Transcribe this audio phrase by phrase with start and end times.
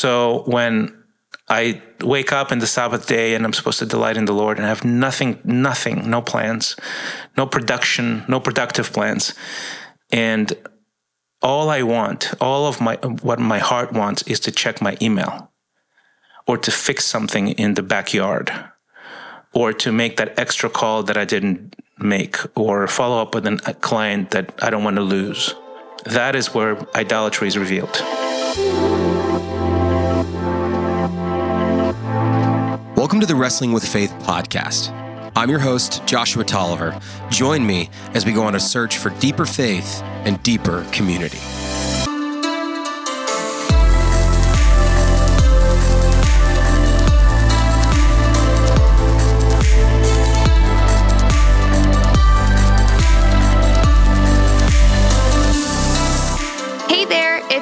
[0.00, 0.96] So when
[1.46, 4.56] I wake up in the Sabbath day and I'm supposed to delight in the Lord
[4.56, 6.74] and I have nothing, nothing, no plans,
[7.36, 9.34] no production, no productive plans.
[10.10, 10.54] And
[11.42, 12.96] all I want, all of my
[13.28, 15.52] what my heart wants is to check my email
[16.46, 18.50] or to fix something in the backyard
[19.52, 23.76] or to make that extra call that I didn't make or follow up with a
[23.82, 25.54] client that I don't want to lose.
[26.06, 28.00] That is where idolatry is revealed.
[33.00, 34.90] Welcome to the Wrestling with Faith podcast.
[35.34, 37.00] I'm your host, Joshua Tolliver.
[37.30, 41.38] Join me as we go on a search for deeper faith and deeper community.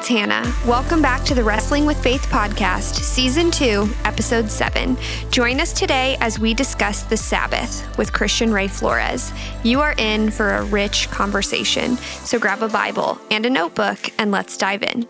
[0.09, 0.55] It's Hannah.
[0.67, 4.97] Welcome back to the Wrestling with Faith podcast, season two, episode seven.
[5.31, 9.33] Join us today as we discuss the Sabbath with Christian Ray Flores.
[9.65, 14.31] You are in for a rich conversation, so grab a Bible and a notebook and
[14.31, 15.07] let's dive in.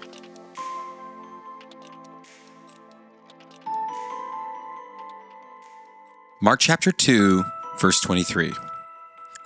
[6.40, 7.44] Mark chapter 2,
[7.80, 8.52] verse 23.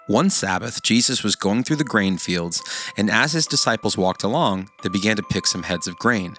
[0.08, 2.60] One Sabbath, Jesus was going through the grain fields,
[2.96, 6.36] and as his disciples walked along, they began to pick some heads of grain.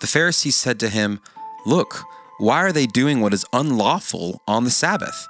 [0.00, 1.20] The Pharisees said to him,
[1.64, 2.02] Look,
[2.38, 5.28] why are they doing what is unlawful on the Sabbath?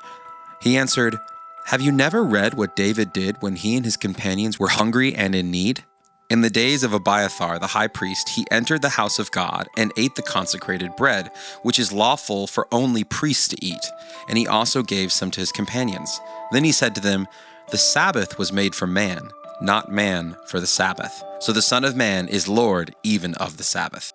[0.62, 1.18] He answered,
[1.66, 5.34] Have you never read what David did when he and his companions were hungry and
[5.34, 5.84] in need?
[6.28, 9.92] In the days of Abiathar the high priest, he entered the house of God and
[9.96, 11.30] ate the consecrated bread,
[11.62, 13.86] which is lawful for only priests to eat,
[14.28, 16.20] and he also gave some to his companions.
[16.50, 17.28] Then he said to them,
[17.68, 21.22] the Sabbath was made for man, not man for the Sabbath.
[21.40, 24.12] So the Son of Man is Lord even of the Sabbath.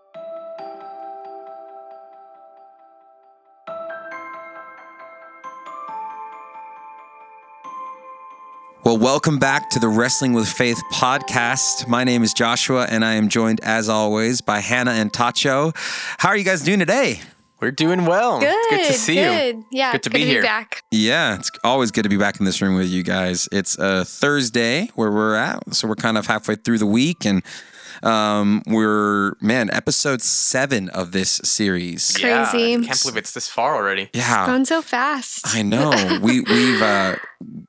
[8.86, 11.90] Well, welcome back to the Wrestling with Faith podcast.
[11.90, 15.76] My name is Joshua, and I am joined, as always, by Hannah and Tacho.
[16.18, 17.20] How are you guys doing today?
[17.62, 18.40] We're doing well.
[18.40, 18.50] Good.
[18.54, 19.56] It's good to see good.
[19.58, 19.66] you.
[19.72, 19.92] Yeah.
[19.92, 20.42] Good to good be to here.
[20.42, 20.84] Be back.
[20.92, 23.48] Yeah, it's always good to be back in this room with you guys.
[23.52, 27.44] It's a Thursday where we're at, so we're kind of halfway through the week, and
[28.02, 32.12] um, we're man episode seven of this series.
[32.18, 32.28] Crazy.
[32.28, 32.42] Yeah,
[32.82, 34.10] I can't believe it's this far already.
[34.14, 35.42] Yeah, Gone so fast.
[35.56, 35.92] I know.
[36.24, 37.18] we we've uh,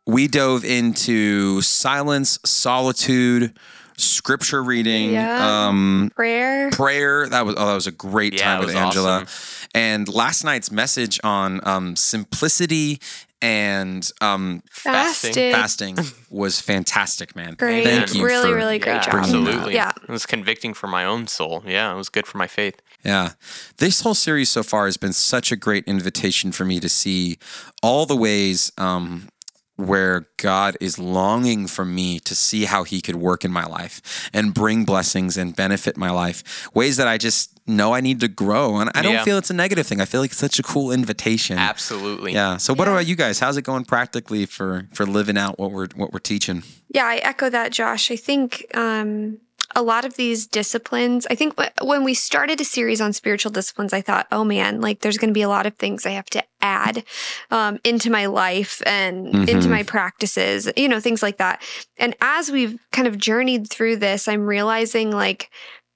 [0.06, 3.52] we dove into silence, solitude,
[3.98, 5.66] scripture reading, Yeah.
[5.68, 6.70] um, Prayer.
[6.70, 7.28] prayer.
[7.28, 9.22] That was oh, that was a great Yeah, time with Angela.
[9.22, 9.61] awesome.
[9.74, 13.00] And last night's message on um, simplicity
[13.42, 15.52] and um, Fasting.
[15.52, 15.98] Fasting
[16.30, 17.54] was fantastic, man.
[17.54, 17.84] Great.
[17.84, 19.10] Thank you really, for really great yeah, job.
[19.10, 19.74] bringing absolutely.
[19.74, 19.90] Yeah.
[20.00, 21.64] It was convicting for my own soul.
[21.66, 22.80] Yeah, it was good for my faith.
[23.04, 23.30] Yeah.
[23.78, 27.38] This whole series so far has been such a great invitation for me to see
[27.82, 29.28] all the ways um,
[29.74, 34.30] where God is longing for me to see how He could work in my life
[34.32, 36.72] and bring blessings and benefit my life.
[36.74, 38.76] Ways that I just know I need to grow.
[38.78, 39.24] And I don't Yeah.
[39.24, 40.00] feel it's a negative thing.
[40.00, 41.58] I feel like it's such a cool invitation.
[41.58, 42.32] Absolutely.
[42.32, 42.56] Yeah.
[42.56, 42.92] So what Yeah.
[42.94, 43.38] about you guys?
[43.38, 46.62] How's it going practically for for living out what we're what we're teaching?
[46.88, 48.10] Yeah, I echo that, Josh.
[48.10, 49.38] I think um,
[49.74, 53.94] a lot of these disciplines, I think when we started a series on spiritual disciplines,
[53.94, 56.26] I thought, oh man, like there's going to be a lot of things I have
[56.30, 57.04] to add
[57.50, 59.70] um, into my life and into Mhm.
[59.70, 61.62] my practices, you know, things like that.
[61.96, 65.48] And as we've kind of journeyed through this, I'm realizing like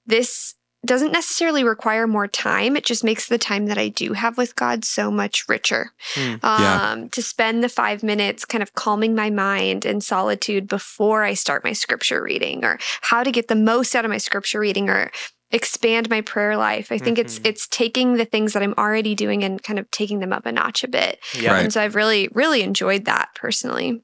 [0.07, 0.55] this
[0.87, 2.75] doesn't necessarily require more time.
[2.75, 5.91] It just makes the time that I do have with God so much richer.
[6.15, 6.35] Hmm.
[6.43, 6.91] Yeah.
[6.91, 11.33] Um, To spend the five minutes kind of calming my mind in solitude before I
[11.35, 14.89] start my scripture reading, or how to get the most out of my scripture reading,
[14.89, 15.11] or
[15.51, 16.91] expand my prayer life.
[16.91, 17.45] I think it's Mhm.
[17.47, 20.51] it's taking the things that I'm already doing and kind of taking them up a
[20.51, 21.19] notch a bit.
[21.33, 21.53] Yeah.
[21.53, 21.63] Right.
[21.63, 24.01] And so I've really really enjoyed that personally.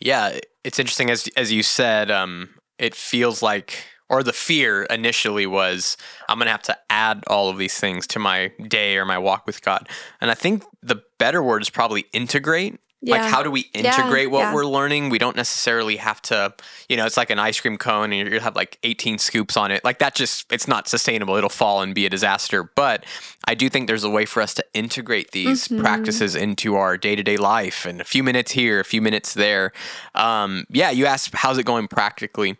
[0.00, 0.38] Yeah.
[0.62, 3.78] It's interesting as as you said, um, it feels like
[4.10, 5.96] or the fear initially was
[6.28, 9.46] I'm gonna have to add all of these things to my day or my walk
[9.46, 9.88] with God.
[10.20, 12.78] And I think the better word is probably integrate.
[13.06, 14.54] Like how do we Yeah, integrate what yeah.
[14.54, 15.10] we're learning?
[15.10, 16.54] We don't necessarily have to,
[16.88, 19.70] you know, it's like an ice cream cone and you have like 18 scoops on
[19.70, 19.84] it.
[19.84, 21.36] Like that just it's not sustainable.
[21.36, 22.62] It'll fall and be a disaster.
[22.62, 23.04] But
[23.46, 25.80] I do think there's a way for us to integrate these Mhm.
[25.80, 29.72] practices into our day-to-day life and a few minutes here, a few minutes there.
[30.14, 32.56] Um, yeah, you asked how's it going practically?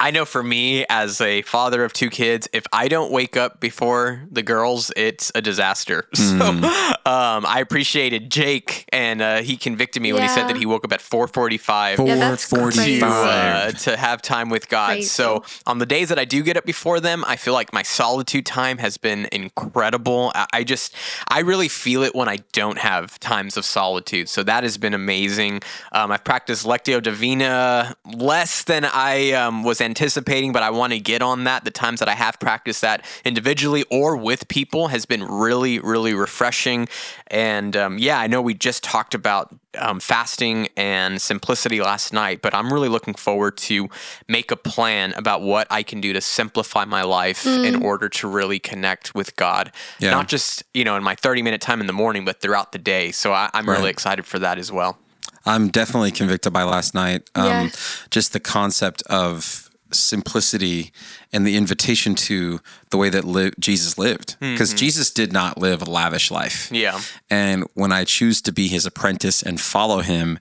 [0.00, 3.60] I know for me, as a father of two kids, if I don't wake up
[3.60, 6.06] before the girls, it's a disaster.
[6.30, 10.64] So um, I appreciated Jake, and uh, he convicted me when he said that he
[10.64, 13.02] woke up at 4:45 Yeah, that's to, 4:45.
[13.02, 14.92] uh, to have time with God.
[14.92, 15.08] Crazy.
[15.08, 17.82] So on the days that I do get up before them, I feel like my
[17.82, 20.32] solitude time has been incredible.
[20.34, 20.94] I, I just,
[21.28, 24.28] I really feel it when I don't have times of solitude.
[24.28, 25.60] So that has been amazing.
[25.92, 31.00] Um, I've practiced Lectio Divina less than I um, was anticipating, but I want to
[31.00, 31.64] get on that.
[31.64, 36.14] The times that I have practiced that individually or with people has been really, really
[36.14, 36.88] refreshing.
[37.28, 42.42] And um, yeah, I know we just talked about um, fasting and simplicity last night,
[42.42, 43.88] but I'm really looking forward to
[44.28, 48.28] make a plan about what I can do to simplify my life in order to
[48.28, 49.70] really connect with God.
[49.98, 50.10] Yeah.
[50.10, 52.78] Not just you know in my 30 minute time in the morning, but throughout the
[52.78, 53.12] day.
[53.12, 54.98] So I, I'm really excited for that as well.
[55.46, 57.28] I'm definitely convicted by last night.
[57.34, 57.68] Um, Yeah.
[58.10, 60.92] Just the concept of simplicity
[61.32, 62.60] and the invitation to
[62.90, 64.36] the way that li- Jesus lived.
[64.40, 64.54] Mm-hmm.
[64.54, 66.70] Because Jesus did not live a lavish life.
[66.72, 67.00] Yeah.
[67.28, 70.38] And when I choose to be his apprentice and follow him,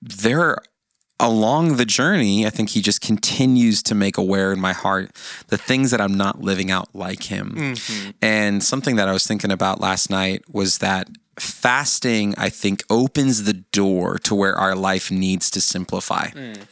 [0.00, 0.58] there
[1.20, 5.12] along the journey, I think he just continues to make aware in my heart
[5.48, 7.54] the things that I'm not living out like him.
[7.56, 8.10] Mm-hmm.
[8.20, 11.08] And something that I was thinking about last night was that
[11.38, 16.28] fasting, I think, opens the door to where our life needs to simplify.
[16.28, 16.66] Mm.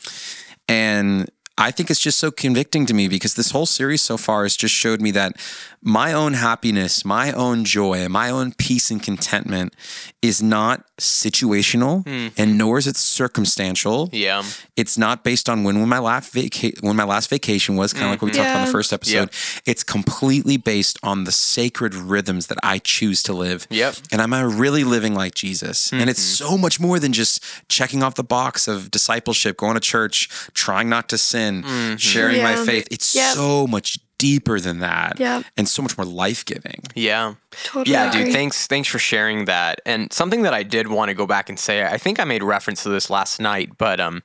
[0.69, 1.31] And
[1.63, 4.57] I think it's just so convicting to me because this whole series so far has
[4.57, 5.37] just showed me that
[5.81, 9.77] my own happiness, my own joy, my own peace and contentment
[10.23, 12.29] is not situational hmm.
[12.41, 14.09] and nor is it circumstantial.
[14.13, 14.43] Yeah.
[14.77, 18.07] It's not based on when, when my last vaca- when my last vacation was, kind
[18.07, 19.31] of like what we talked about in the first episode.
[19.67, 23.67] It's completely based on the sacred rhythms that I choose to live.
[23.71, 23.97] Yep.
[24.11, 25.93] And am I really living like Jesus?
[25.93, 26.51] And it's mm-hmm.
[26.51, 30.89] so much more than just checking off the box of discipleship, going to church, trying
[30.89, 31.97] not to sin, mm-hmm.
[31.97, 32.89] sharing my faith.
[32.91, 33.35] It's Yep.
[33.35, 35.19] so much deeper than that.
[35.19, 35.45] Yep.
[35.57, 36.81] And so much more life giving.
[36.95, 37.35] Yeah.
[37.65, 39.81] Totally yeah, dude, thanks thanks for sharing that.
[39.85, 42.45] And something that I did want to go back and say, I think I made
[42.45, 44.23] reference to this last night, but um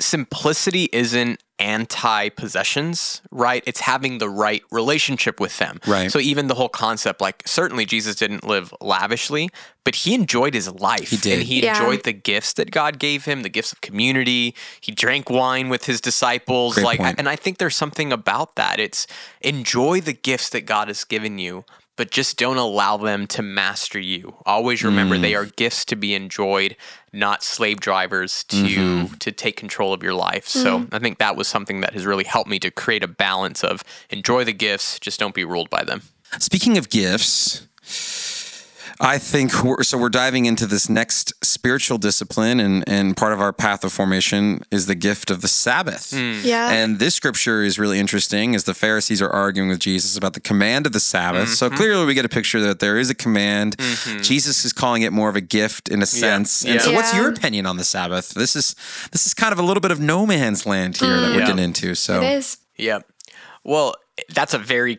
[0.00, 3.62] simplicity isn't anti possessions, right?
[3.66, 5.78] It's having the right relationship with them.
[5.86, 6.10] Right.
[6.10, 9.50] So even the whole concept, like certainly Jesus didn't live lavishly,
[9.84, 11.10] but he enjoyed his life.
[11.10, 11.34] He did.
[11.34, 11.72] And he Yeah.
[11.78, 14.54] enjoyed the gifts that God gave him, the gifts of community.
[14.80, 16.74] He drank wine with his disciples.
[16.74, 17.16] Great like point.
[17.18, 18.80] and I think there's something about that.
[18.80, 19.06] It's
[19.40, 21.64] enjoy the gifts that God has given you,
[22.00, 24.34] but just don't allow them to master you.
[24.46, 25.20] Always remember Mm.
[25.20, 26.74] they are gifts to be enjoyed,
[27.12, 29.14] not slave drivers to Mm-hmm.
[29.18, 30.48] to take control of your life.
[30.48, 33.62] So I think that was something that has really helped me to create a balance
[33.62, 36.00] of enjoy the gifts, just don't be ruled by them.
[36.38, 37.66] Speaking of gifts,
[39.02, 39.96] I think we're, so.
[39.96, 44.60] We're diving into this next spiritual discipline, and and part of our path of formation
[44.70, 46.12] is the gift of the Sabbath.
[46.12, 46.70] Yeah.
[46.70, 50.40] And this scripture is really interesting as the Pharisees are arguing with Jesus about the
[50.40, 51.48] command of the Sabbath.
[51.48, 51.76] So Mm-hmm.
[51.76, 53.76] clearly, we get a picture that there is a command.
[54.22, 56.62] Jesus is calling it more of a gift in a sense.
[56.62, 56.80] And Yeah.
[56.80, 58.30] so, what's your opinion on the Sabbath?
[58.34, 58.74] This is
[59.12, 61.46] this is kind of a little bit of no man's land here that we're Yeah.
[61.46, 61.94] getting into.
[61.94, 62.58] So, it is.
[62.76, 62.98] Yeah.
[63.64, 63.94] Well,
[64.34, 64.98] that's a very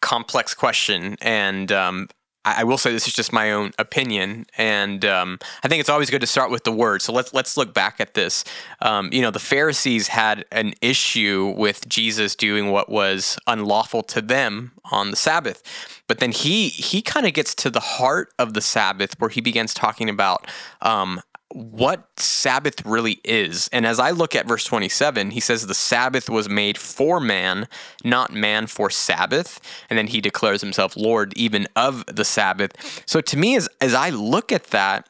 [0.00, 1.16] complex question.
[1.20, 2.08] And um,
[2.44, 4.46] I, I will say this is just my own opinion.
[4.56, 7.02] And um, I think it's always good to start with the word.
[7.02, 8.44] So let's let's look back at this.
[8.80, 14.20] Um, you know, the Pharisees had an issue with Jesus doing what was unlawful to
[14.20, 15.62] them on the Sabbath.
[16.06, 19.40] But then he he kind of gets to the heart of the Sabbath where he
[19.40, 20.46] begins talking about
[20.82, 23.68] um, what Sabbath really is.
[23.72, 27.68] And as I look at verse 27, he says the Sabbath was made for man,
[28.04, 29.60] not man for Sabbath.
[29.88, 33.02] And then he declares himself Lord even of the Sabbath.
[33.06, 35.08] So to me, as, as I look at that,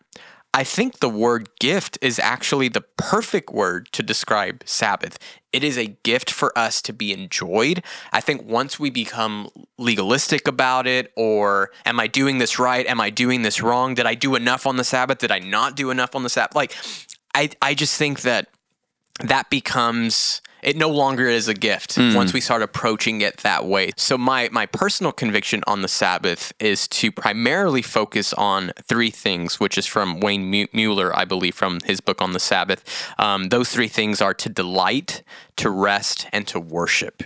[0.54, 5.18] I think the word gift is actually the perfect word to describe Sabbath.
[5.52, 7.82] It is a gift for us to be enjoyed.
[8.12, 12.86] I think once we become legalistic about it, or am I doing this right?
[12.86, 13.94] Am I doing this wrong?
[13.94, 15.18] Did I do enough on the Sabbath?
[15.18, 16.56] Did I not do enough on the Sabbath?
[16.56, 16.74] Like,
[17.34, 18.48] I, I just think that
[19.20, 23.90] that becomes it no longer is a gift once we start approaching it that way.
[23.96, 29.60] So my my personal conviction on the Sabbath is to primarily focus on three things,
[29.60, 32.84] which is from Wayne Muller, I believe, from his book on the Sabbath.
[33.18, 35.22] Um, those three things are to delight,
[35.56, 37.22] to rest, and to worship.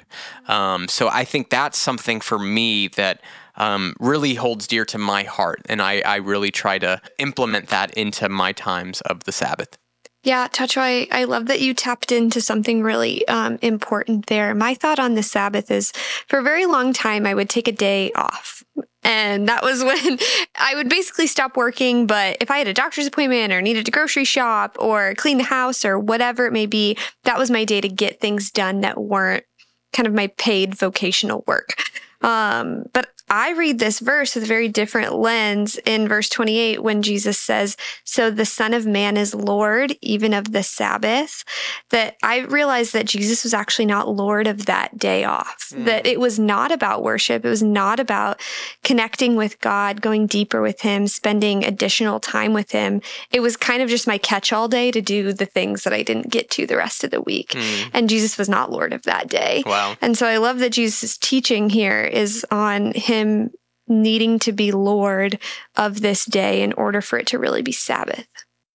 [0.47, 3.21] Um, so I think that's something for me that.
[3.55, 7.93] Um, really holds dear to my heart, and I, I really try to implement that
[7.93, 9.77] into my times of the Sabbath.
[10.25, 14.55] Yeah, Tacho, I, I love that you tapped into something really um, important there.
[14.55, 15.91] My thought on the Sabbath is
[16.29, 18.63] for a very long time, I would take a day off.
[19.03, 20.19] And that was when
[20.61, 22.07] I would basically stop working.
[22.07, 25.45] But if I had a doctor's appointment or needed to grocery shop or clean the
[25.45, 29.03] house or whatever it may be, that was my day to get things done that
[29.03, 29.45] weren't
[29.93, 31.75] kind of my paid vocational work.
[32.23, 37.01] Um, but I read this verse with a very different lens in verse 28 when
[37.01, 41.43] Jesus says, So the Son of Man is Lord, even of the Sabbath.
[41.89, 45.87] That I realized that Jesus was actually not Lord of that day off, mm.
[45.87, 47.43] that it was not about worship.
[47.47, 48.39] It was not about
[48.85, 53.01] connecting with God, going deeper with Him, spending additional time with Him.
[53.31, 56.03] It was kind of just my catch all day to do the things that I
[56.03, 57.53] didn't get to the rest of the week.
[57.53, 57.91] Mm.
[57.95, 59.63] And Jesus was not Lord of that day.
[59.65, 59.97] Wow.
[60.03, 63.51] And so I love that Jesus' teaching here is on Him him
[63.89, 65.39] needing to be Lord
[65.77, 68.27] of this day in order for it to really be Sabbath.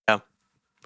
[0.08, 0.20] Yeah,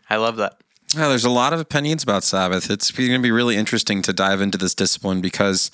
[0.09, 0.57] I love that.
[0.95, 2.69] Yeah, there's a lot of opinions about Sabbath.
[2.69, 5.71] It's going to be really interesting to dive into this discipline because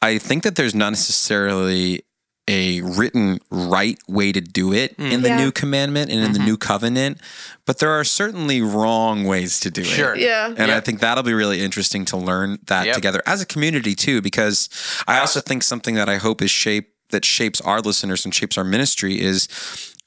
[0.00, 2.04] I think that there's not necessarily
[2.46, 5.10] a written right way to do it mm.
[5.10, 5.38] in the yeah.
[5.38, 6.34] new commandment and in mm-hmm.
[6.34, 7.18] the new covenant,
[7.64, 10.14] but there are certainly wrong ways to do sure.
[10.14, 10.20] it.
[10.20, 10.48] Yeah.
[10.48, 10.70] And yep.
[10.70, 12.94] I think that'll be really interesting to learn that yep.
[12.94, 14.68] together as a community too, because
[15.08, 18.58] I also think something that I hope is shaped that shapes our listeners and shapes
[18.58, 19.48] our ministry is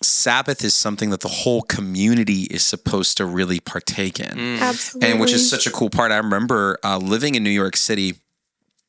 [0.03, 4.37] Sabbath is something that the whole community is supposed to really partake in.
[4.37, 4.59] Mm.
[4.59, 5.09] Absolutely.
[5.09, 6.11] And which is such a cool part.
[6.11, 8.13] I remember uh, living in New York City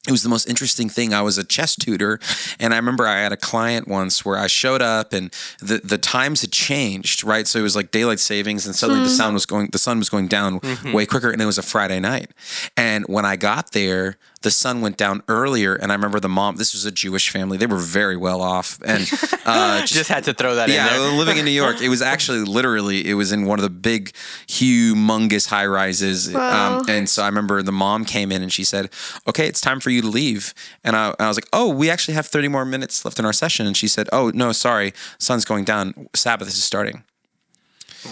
[0.06, 1.12] it was the most interesting thing.
[1.12, 2.18] I was a chess tutor,
[2.58, 5.98] and I remember I had a client once where I showed up, and the the
[5.98, 7.46] times had changed, right?
[7.46, 9.10] So it was like daylight savings, and suddenly mm-hmm.
[9.10, 10.92] the sun was going the sun was going down mm-hmm.
[10.92, 12.30] way quicker, and it was a Friday night.
[12.76, 16.56] And when I got there, the sun went down earlier, and I remember the mom.
[16.56, 19.02] This was a Jewish family; they were very well off, and
[19.46, 21.18] uh, just, just, had to throw that yeah, in there.
[21.18, 24.12] living in New York, it was actually literally it was in one of the big,
[24.46, 28.90] humongous high rises, um, and so I remember the mom came in and she said,
[29.26, 30.54] "Okay, it's time for you to leave,"
[30.84, 33.32] and I, I was like, "Oh, we actually have thirty more minutes left in our
[33.32, 36.08] session," and she said, "Oh no, sorry, sun's going down.
[36.14, 37.02] Sabbath is starting."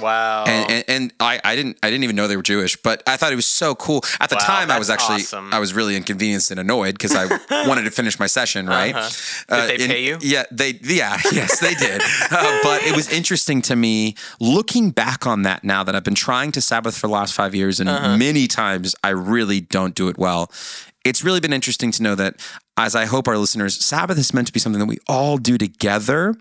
[0.00, 0.44] Wow.
[0.46, 3.16] And, and, and, I, I didn't I didn't even know they were Jewish, but I
[3.16, 4.02] thought it was so cool.
[4.20, 5.52] At the wow, time, I was actually awesome.
[5.52, 7.26] I was really inconvenienced and annoyed because I
[7.68, 8.66] wanted to finish my session.
[8.66, 8.94] Right?
[8.94, 9.66] Uh-huh.
[9.66, 10.18] Did they uh, pay you?
[10.20, 12.02] Yeah, they yeah yes they did.
[12.30, 16.14] uh, but it was interesting to me looking back on that now that I've been
[16.14, 18.16] trying to Sabbath for the last five years, and uh-huh.
[18.16, 20.50] many times I really don't do it well
[21.06, 22.34] it's really been interesting to know that
[22.76, 25.56] as I hope our listeners, Sabbath is meant to be something that we all do
[25.56, 26.34] together,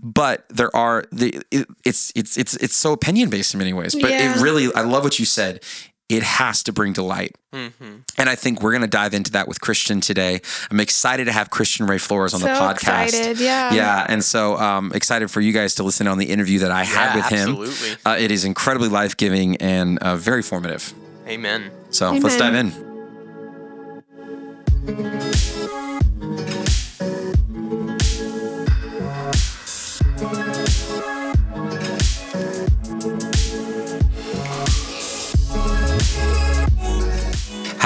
[0.00, 3.94] but there are the it, it's it's it's it's so opinion based in many ways.
[3.94, 4.36] But yeah.
[4.36, 5.62] it really, I love what you said.
[6.08, 7.96] It has to bring delight, mm-hmm.
[8.16, 10.40] and I think we're going to dive into that with Christian today.
[10.70, 13.08] I'm excited to have Christian Ray Flores on so the podcast.
[13.08, 16.60] Excited, yeah, yeah, and so um, excited for you guys to listen on the interview
[16.60, 17.98] that I had yeah, with him.
[18.06, 20.94] Uh, it is incredibly life giving and uh, very formative.
[21.26, 21.70] Amen.
[21.90, 22.22] So Amen.
[22.22, 22.72] let's dive in.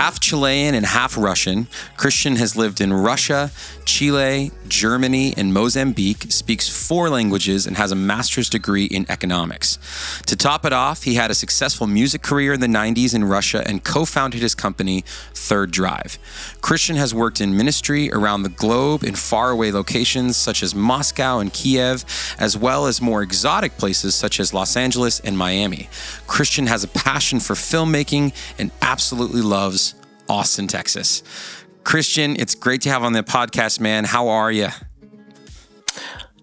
[0.03, 3.53] Half Chilean and half Russian, Christian has lived in Russia,
[3.85, 9.79] Chile, Germany, and Mozambique, speaks four languages, and has a master's degree in economics.
[10.27, 13.63] To top it off, he had a successful music career in the 90s in Russia
[13.65, 15.05] and co founded his company,
[15.35, 16.19] Third Drive.
[16.61, 21.53] Christian has worked in ministry around the globe in faraway locations such as Moscow and
[21.53, 22.05] Kiev,
[22.41, 25.89] as well as more exotic places such as Los Angeles and Miami.
[26.27, 29.95] Christian has a passion for filmmaking and absolutely loves
[30.29, 31.23] Austin, Texas.
[31.85, 34.05] Christian, it's great to have on the podcast, man.
[34.05, 34.69] How are you?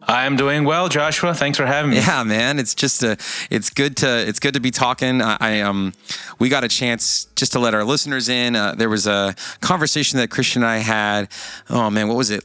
[0.02, 1.36] I'm doing well, Joshua.
[1.36, 1.98] Thanks for having me.
[1.98, 2.58] Yeah, man.
[2.58, 3.16] It's just a,
[3.52, 5.22] it's good to, it's good to be talking.
[5.22, 5.94] I, I um,
[6.40, 8.56] we got a chance just to let our listeners in.
[8.56, 11.32] Uh, there was a conversation that Christian and I had.
[11.70, 12.44] Oh man, what was it?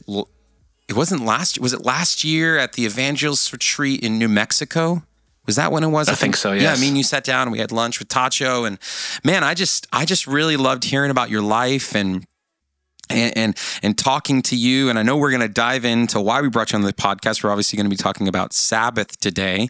[0.87, 1.59] It wasn't last.
[1.59, 5.01] Was it last year at the Evangelist Retreat in New Mexico?
[5.45, 6.09] Was that when it was?
[6.09, 6.51] I, I think, think, so.
[6.51, 6.63] Yes.
[6.63, 6.73] Yeah.
[6.73, 8.79] I mean, you sat down and we had lunch with Tacho, and
[9.23, 12.25] man, I just, I just really loved hearing about your life and.
[13.07, 16.41] And, and, and talking to you, and I know we're going to dive into why
[16.41, 17.43] we brought you on the podcast.
[17.43, 19.69] We're obviously going to be talking about Sabbath today,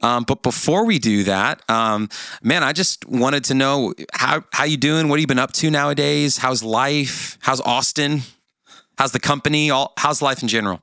[0.00, 2.08] um, but before we do that, um,
[2.42, 5.06] man, I just wanted to know how how you doing?
[5.06, 6.38] What have you been up to nowadays?
[6.38, 7.38] How's life?
[7.40, 8.22] How's Austin?
[8.98, 9.70] How's the company?
[9.70, 10.82] All how's life in general?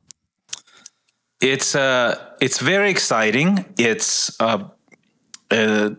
[1.42, 3.66] It's uh, it's very exciting.
[3.78, 4.64] It's uh,
[5.52, 5.92] uh,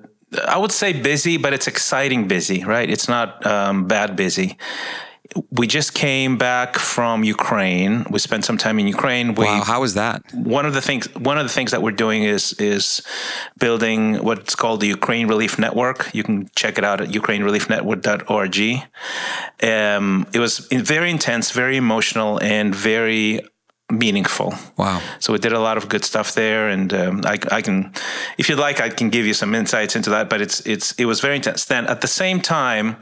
[0.47, 2.89] I would say busy, but it's exciting busy, right?
[2.89, 4.57] It's not um, bad busy.
[5.53, 8.05] We just came back from Ukraine.
[8.11, 9.35] We spent some time in Ukraine.
[9.37, 10.23] We, wow, how was that?
[10.35, 13.01] One of the things one of the things that we're doing is is
[13.59, 16.11] building what's called the Ukraine Relief Network.
[16.13, 18.59] You can check it out at ukrainereliefnetwork.org.
[19.63, 23.41] Um, it was very intense, very emotional, and very
[23.91, 24.55] meaningful.
[24.77, 25.01] Wow.
[25.19, 27.93] So we did a lot of good stuff there, and um, I, I, can,
[28.39, 30.29] if you'd like, I can give you some insights into that.
[30.31, 31.65] But it's it's it was very intense.
[31.65, 32.97] Then at the same time,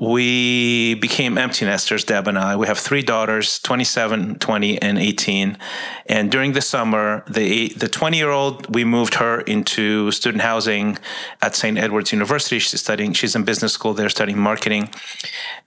[0.00, 2.54] we became empty nesters, Deb and I.
[2.54, 5.58] We have three daughters, 27, 20, and 18.
[6.06, 10.98] And during the summer, the the 20 year old, we moved her into student housing
[11.42, 11.76] at St.
[11.76, 12.60] Edward's University.
[12.60, 14.90] She's studying, she's in business school there studying marketing,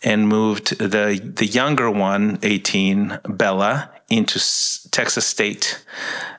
[0.02, 4.40] and moved the the younger one, 18, Bella, into
[4.92, 5.84] Texas State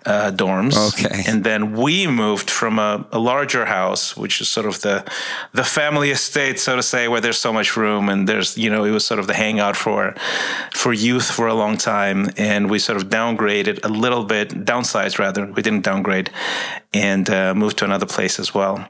[0.05, 0.77] uh, dorms.
[0.93, 1.25] Okay.
[1.27, 5.05] And then we moved from a, a, larger house, which is sort of the
[5.53, 8.85] the family estate, so to say, where there's so much room and there's you know
[8.85, 10.15] it was sort of the hangout for
[10.73, 12.31] for youth for a long time.
[12.37, 15.47] And we sort of downgraded a little bit, downsized rather.
[15.47, 16.31] We didn't downgrade,
[16.93, 18.89] and uh, moved to another place as well.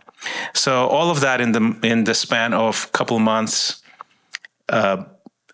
[0.54, 3.82] So all of that in the in the span of a couple months.
[4.68, 5.04] Uh,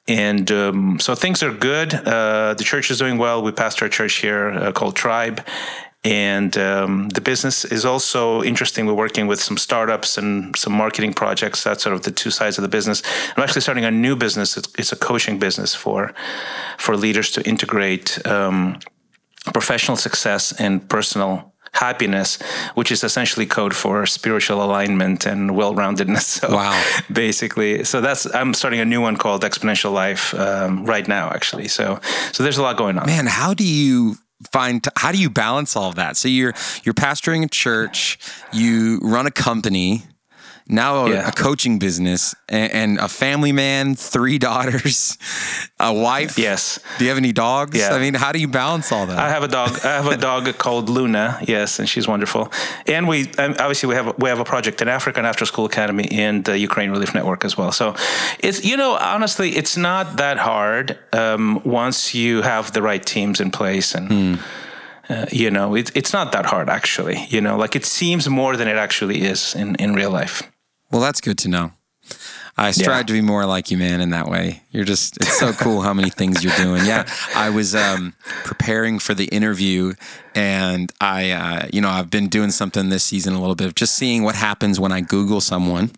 [0.08, 1.92] and um, so things are good.
[1.94, 3.42] Uh, the church is doing well.
[3.42, 5.46] We passed our church here uh, called Tribe.
[6.04, 8.86] And um, the business is also interesting.
[8.86, 11.64] We're working with some startups and some marketing projects.
[11.64, 13.02] That's sort of the two sides of the business.
[13.36, 14.56] I'm actually starting a new business.
[14.56, 16.14] It's, it's a coaching business for
[16.78, 18.78] for leaders to integrate um,
[19.52, 22.38] professional success and personal happiness,
[22.74, 26.28] which is essentially code for spiritual alignment and well-roundedness.
[26.38, 26.84] So wow.
[27.10, 31.66] basically, so that's I'm starting a new one called Exponential Life um, right now, actually.
[31.68, 32.00] So
[32.32, 33.06] so there's a lot going on.
[33.06, 34.16] Man, how do you
[34.52, 36.16] find how do you balance all of that?
[36.16, 38.18] So you're you're pastoring a church,
[38.52, 40.04] you run a company
[40.68, 41.28] now a, yeah.
[41.28, 45.16] a coaching business and, and, a family man, three daughters,
[45.80, 46.38] a wife.
[46.38, 46.78] Yes.
[46.98, 47.78] Do you have any dogs?
[47.78, 47.94] Yeah.
[47.94, 49.18] I mean, how do you balance all that?
[49.18, 49.70] I have a dog.
[49.84, 51.38] I have a dog called Luna.
[51.46, 52.52] Yes, and she's wonderful.
[52.86, 56.08] And we obviously we have we have a project in Africa, an after school academy,
[56.12, 57.72] and the Ukraine Relief Network as well.
[57.72, 57.94] So
[58.40, 63.40] it's you know honestly, it's not that hard um, once you have the right teams
[63.40, 64.08] in place and.
[64.08, 64.34] Hmm.
[65.10, 67.24] Uh, you know, it, it's not that hard actually.
[67.30, 70.42] You know, like it seems more than it actually is in, in real life.
[70.90, 71.72] Well, that's good to know.
[72.56, 73.02] I strive yeah.
[73.02, 74.62] to be more like you, man, in that way.
[74.72, 76.84] You're just, it's so cool how many things you're doing.
[76.84, 77.08] Yeah.
[77.36, 78.14] I was um,
[78.44, 79.94] preparing for the interview
[80.34, 83.76] and I, uh, you know, I've been doing something this season a little bit of
[83.76, 85.92] just seeing what happens when I Google someone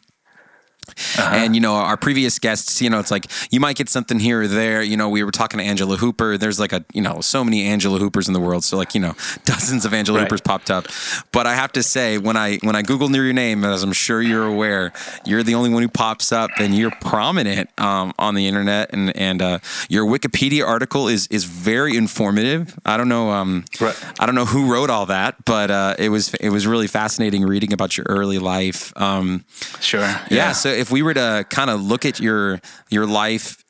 [1.18, 1.34] uh-huh.
[1.34, 4.42] And you know, our previous guests, you know, it's like you might get something here
[4.42, 4.82] or there.
[4.82, 6.36] You know, we were talking to Angela Hooper.
[6.36, 8.64] There's like a, you know, so many Angela Hoopers in the world.
[8.64, 10.24] So like, you know, dozens of Angela right.
[10.24, 10.86] Hoopers popped up.
[11.32, 14.22] But I have to say, when I when I Googled your name, as I'm sure
[14.22, 14.92] you're aware,
[15.24, 18.90] you're the only one who pops up, and you're prominent um, on the internet.
[18.92, 22.78] And and uh, your Wikipedia article is is very informative.
[22.84, 23.96] I don't know, um, right.
[24.18, 27.44] I don't know who wrote all that, but uh, it was it was really fascinating
[27.44, 28.92] reading about your early life.
[28.96, 29.44] Um,
[29.80, 30.00] sure.
[30.00, 30.26] Yeah.
[30.30, 33.62] yeah so if we were to kind of look at your your life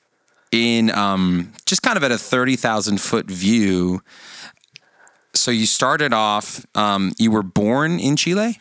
[0.53, 4.03] in um, just kind of at a thirty thousand foot view,
[5.35, 6.64] so you started off.
[6.75, 8.59] Um, you were born in Chile.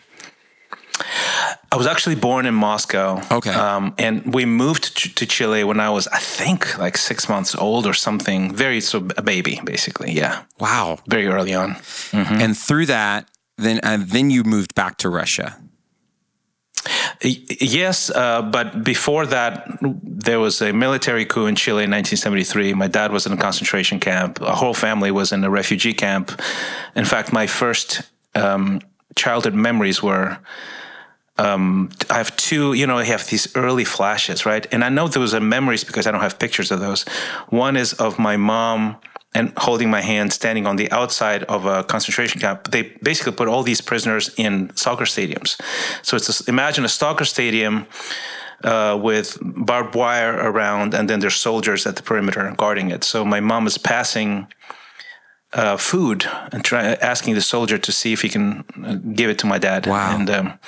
[1.72, 3.22] I was actually born in Moscow.
[3.32, 3.52] Okay.
[3.52, 7.56] Um, and we moved to, to, Chile when I was, I think, like six months
[7.56, 8.54] old or something.
[8.54, 10.12] Very, so a baby, basically.
[10.12, 10.44] Yeah.
[10.60, 11.00] Wow.
[11.08, 11.76] Very early on.
[12.12, 12.42] Mm-hmm.
[12.42, 15.58] And through that, then uh, then you moved back to Russia.
[17.22, 22.74] Yes, uh, but before that, there was a military coup in Chile in 1973.
[22.74, 24.42] My dad was in a concentration camp.
[24.42, 26.42] Our whole family was in a refugee camp.
[26.96, 28.04] In fact, my first
[28.36, 28.82] um,
[29.16, 30.38] childhood memories were.
[31.38, 34.68] Um, I have two, you know, I have these early flashes, right?
[34.74, 37.04] And I know those are memories because I don't have pictures of those.
[37.48, 38.98] One is of my mom
[39.34, 42.72] and holding my hand, standing on the outside of a concentration camp.
[42.72, 45.60] They basically put all these prisoners in soccer stadiums.
[46.02, 47.86] So it's a, imagine a soccer stadium
[48.64, 53.04] uh, with barbed wire around, and then there's soldiers at the perimeter guarding it.
[53.04, 54.48] So my mom is passing.
[55.52, 59.40] Uh, food and try, asking the soldier to see if he can uh, give it
[59.40, 59.88] to my dad.
[59.88, 60.16] Wow.
[60.16, 60.60] And um,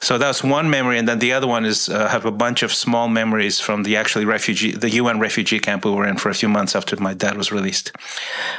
[0.00, 2.72] so that's one memory, and then the other one is uh, have a bunch of
[2.72, 6.34] small memories from the actually refugee, the UN refugee camp we were in for a
[6.34, 7.92] few months after my dad was released.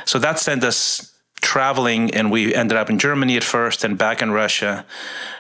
[0.06, 4.22] So that sent us traveling, and we ended up in Germany at first, and back
[4.22, 4.86] in Russia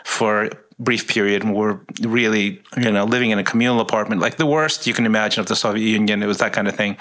[0.04, 0.50] for
[0.82, 4.88] brief period and we're really you know living in a communal apartment like the worst
[4.88, 6.98] you can imagine of the soviet union it was that kind of thing.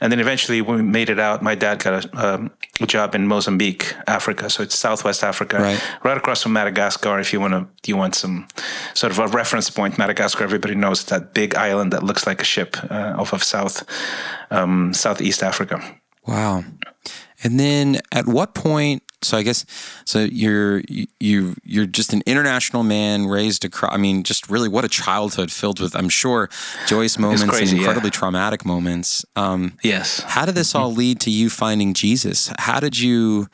[0.00, 3.14] And then eventually when we made it out my dad got a, um, a job
[3.14, 4.50] in mozambique africa.
[4.50, 8.16] So it's southwest africa right, right across from madagascar if you want to you want
[8.16, 8.48] some
[8.94, 9.96] sort of a reference point.
[9.96, 13.84] Madagascar everybody knows that big island that looks like a ship uh, off of south
[14.50, 15.80] um, southeast africa.
[16.26, 16.64] Wow.
[17.42, 19.66] And then at what point So I guess
[20.04, 20.20] so.
[20.20, 20.82] You're
[21.18, 23.92] you you're just an international man raised across.
[23.92, 25.94] I mean, just really what a childhood filled with.
[25.94, 26.48] I'm sure
[26.86, 27.78] joyous moments crazy, and yeah.
[27.78, 29.24] incredibly traumatic moments.
[29.36, 30.22] Um, Yes.
[30.26, 32.50] how did this all lead to you finding Jesus?
[32.58, 33.48] How did you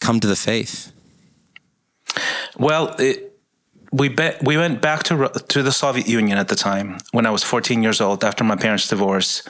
[0.00, 0.92] come to the faith?
[2.56, 3.32] Well, it,
[3.90, 7.30] we be, we went back to to the Soviet Union at the time when I
[7.30, 9.42] was 14 years old after my parents' divorce.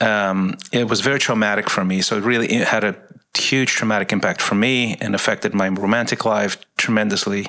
[0.00, 2.96] Um, it was very traumatic for me, so it really had a
[3.34, 7.46] huge traumatic impact for me and affected my romantic life tremendously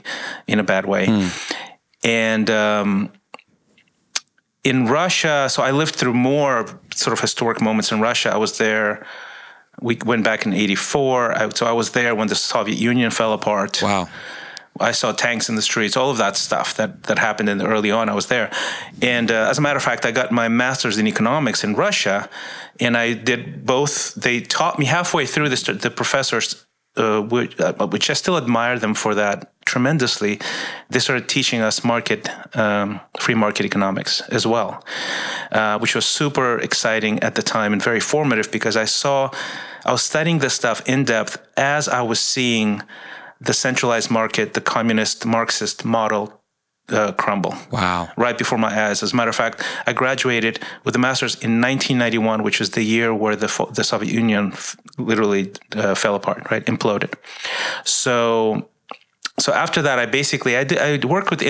[0.47, 1.07] in a bad way.
[2.03, 3.11] And um,
[4.63, 8.31] in Russia, so I lived through more sort of historic moments in Russia.
[8.33, 9.05] I was there.
[9.81, 13.81] We went back in '84, so I was there when the Soviet Union fell apart.
[13.81, 14.07] Wow.
[14.79, 17.67] I saw tanks in the streets, all of that stuff that, that happened in the
[17.67, 18.09] early on.
[18.09, 18.51] I was there,
[19.01, 22.29] and uh, as a matter of fact, I got my master's in economics in Russia,
[22.79, 24.15] and I did both.
[24.15, 25.49] They taught me halfway through.
[25.49, 30.39] The professors, uh, which, uh, which I still admire them for that tremendously,
[30.89, 34.83] they started teaching us market, um, free market economics as well,
[35.51, 39.29] uh, which was super exciting at the time and very formative because I saw,
[39.85, 42.81] I was studying this stuff in depth as I was seeing
[43.41, 46.41] the centralized market, the communist Marxist model
[46.89, 47.55] uh, crumble.
[47.71, 48.09] Wow.
[48.15, 49.01] Right before my eyes.
[49.01, 52.83] As a matter of fact, I graduated with a master's in 1991, which is the
[52.83, 56.65] year where the, the Soviet Union f- literally uh, fell apart, right?
[56.65, 57.13] Imploded.
[57.83, 58.67] So
[59.39, 61.41] so after that, I basically I, did, I worked with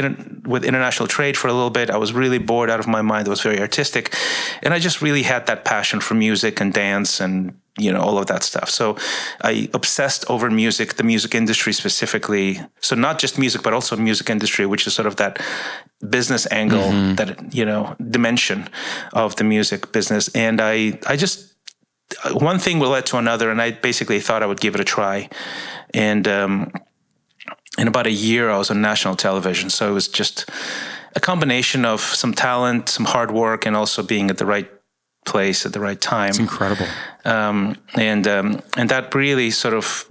[0.45, 1.89] with international trade for a little bit.
[1.89, 3.27] I was really bored out of my mind.
[3.27, 4.15] I was very artistic,
[4.63, 8.17] and I just really had that passion for music and dance and you know all
[8.17, 8.69] of that stuff.
[8.69, 8.97] So
[9.41, 12.59] I obsessed over music, the music industry specifically.
[12.81, 15.39] So not just music, but also music industry, which is sort of that
[16.09, 18.69] business angle, that you know dimension
[19.13, 20.29] of the music business.
[20.35, 21.53] And I I just
[22.33, 24.85] one thing will lead to another, and I basically thought I would give it a
[24.85, 25.29] try,
[25.93, 26.27] and.
[26.27, 26.71] Um,
[27.77, 29.69] in about a year, I was on national television.
[29.69, 30.49] So it was just
[31.15, 34.69] a combination of some talent, some hard work, and also being at the right
[35.25, 36.29] place at the right time.
[36.29, 36.87] It's incredible.
[37.25, 40.05] Um, and um, and that really sort of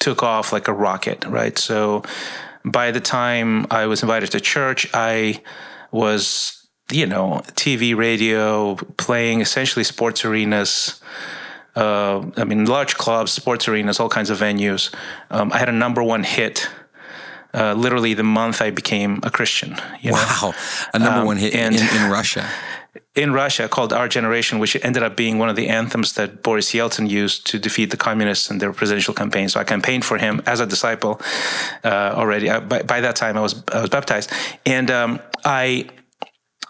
[0.00, 1.58] took off like a rocket, right?
[1.58, 2.02] So
[2.64, 5.40] by the time I was invited to church, I
[5.90, 11.00] was, you know, TV, radio, playing essentially sports arenas.
[11.74, 14.94] Uh, I mean, large clubs, sports arenas, all kinds of venues.
[15.30, 16.68] Um, I had a number one hit
[17.54, 19.76] uh, literally the month I became a Christian.
[20.00, 20.16] You know?
[20.16, 20.54] Wow.
[20.92, 22.48] A number Um, one hit in, in Russia.
[23.14, 26.72] in Russia called Our Generation, which ended up being one of the anthems that Boris
[26.72, 29.48] Yeltsin used to defeat the communists in their presidential campaign.
[29.48, 31.20] So I campaigned for him as a disciple
[31.84, 32.50] uh, already.
[32.50, 34.30] I, by, by that time, I was I was baptized,
[34.64, 35.88] and um, I.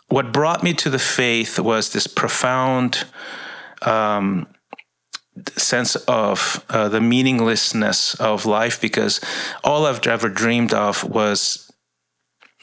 [0.09, 3.07] What brought me to the faith was this profound
[3.83, 4.47] um,
[5.57, 9.21] sense of uh, the meaninglessness of life, because
[9.65, 11.66] all I've ever dreamed of was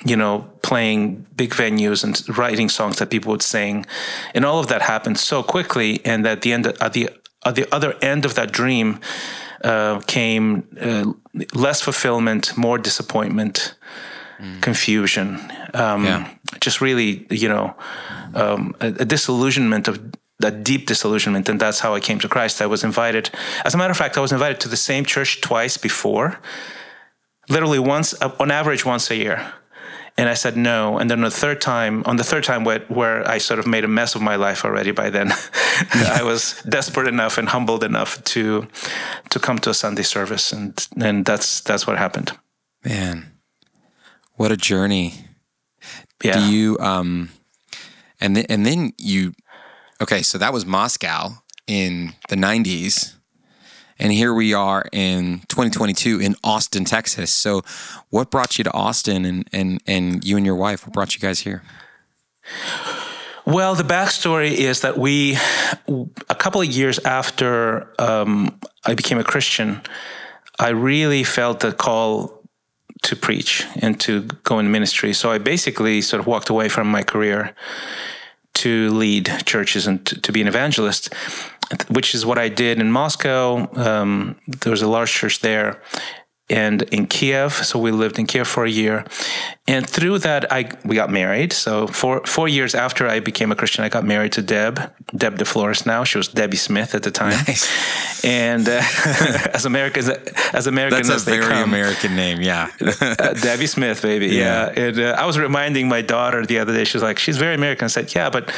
[0.06, 3.86] you know, playing big venues and writing songs that people would sing,
[4.36, 6.02] and all of that happened so quickly.
[6.06, 7.10] And at the end, at the
[7.46, 9.00] at the other end of that dream,
[9.64, 11.06] uh, came uh,
[11.54, 13.76] less fulfillment, more disappointment,
[14.62, 15.40] confusion,
[15.74, 16.28] um, Yeah.
[16.60, 17.74] just really, you know,
[18.36, 20.00] um, a, a disillusionment of
[20.44, 22.62] a deep disillusionment, and that's how I came to Christ.
[22.62, 23.30] I was invited.
[23.64, 26.40] As a matter of fact, I was invited to the same church twice before,
[27.50, 29.54] literally once, uh, on average, once a year.
[30.16, 31.00] And I said no.
[31.00, 33.84] And then the third time, on the third time where, where I sort of made
[33.84, 35.32] a mess of my life already by then,
[35.94, 38.68] I was desperate enough and humbled enough to
[39.30, 42.32] to come to a Sunday service, and and that's that's what happened.
[42.86, 43.32] Man,
[44.36, 45.16] what a journey.
[46.24, 46.34] Yeah.
[46.34, 47.30] Do you um
[48.22, 49.34] and then and then you
[50.00, 51.30] okay, so that was Moscow
[51.68, 53.16] in the 90s.
[54.04, 57.32] And here we are in 2022 in Austin, Texas.
[57.32, 57.62] So
[58.10, 61.22] what brought you to Austin and and and you and your wife, what brought you
[61.22, 61.64] guys here?
[63.46, 65.38] Well, the backstory is that we,
[66.30, 69.82] a couple of years after um, I became a Christian,
[70.60, 72.42] I really felt the call
[73.04, 75.14] to preach and to go in ministry.
[75.14, 77.54] So I basically sort of walked away from my career
[78.54, 81.14] to lead churches and to, to be an evangelist,
[81.90, 83.68] which is what I did in Moscow.
[83.76, 85.82] Um, there was a large church there.
[86.50, 89.06] And in Kiev, so we lived in Kiev for a year,
[89.66, 91.54] and through that, I we got married.
[91.54, 94.76] So four four years after I became a Christian, I got married to Deb,
[95.16, 95.86] Deb DeFlores.
[95.86, 97.66] Now she was Debbie Smith at the time, Nice.
[98.26, 98.82] and uh,
[99.54, 100.10] as Americans
[100.54, 102.68] as American That's a very come, American name, yeah.
[103.02, 104.28] uh, Debbie Smith, baby.
[104.28, 104.74] Yeah.
[104.76, 104.84] Yeah.
[104.84, 107.56] And uh, I was reminding my daughter the other day, she was like, she's very
[107.56, 107.86] American.
[107.86, 108.52] I said, yeah, but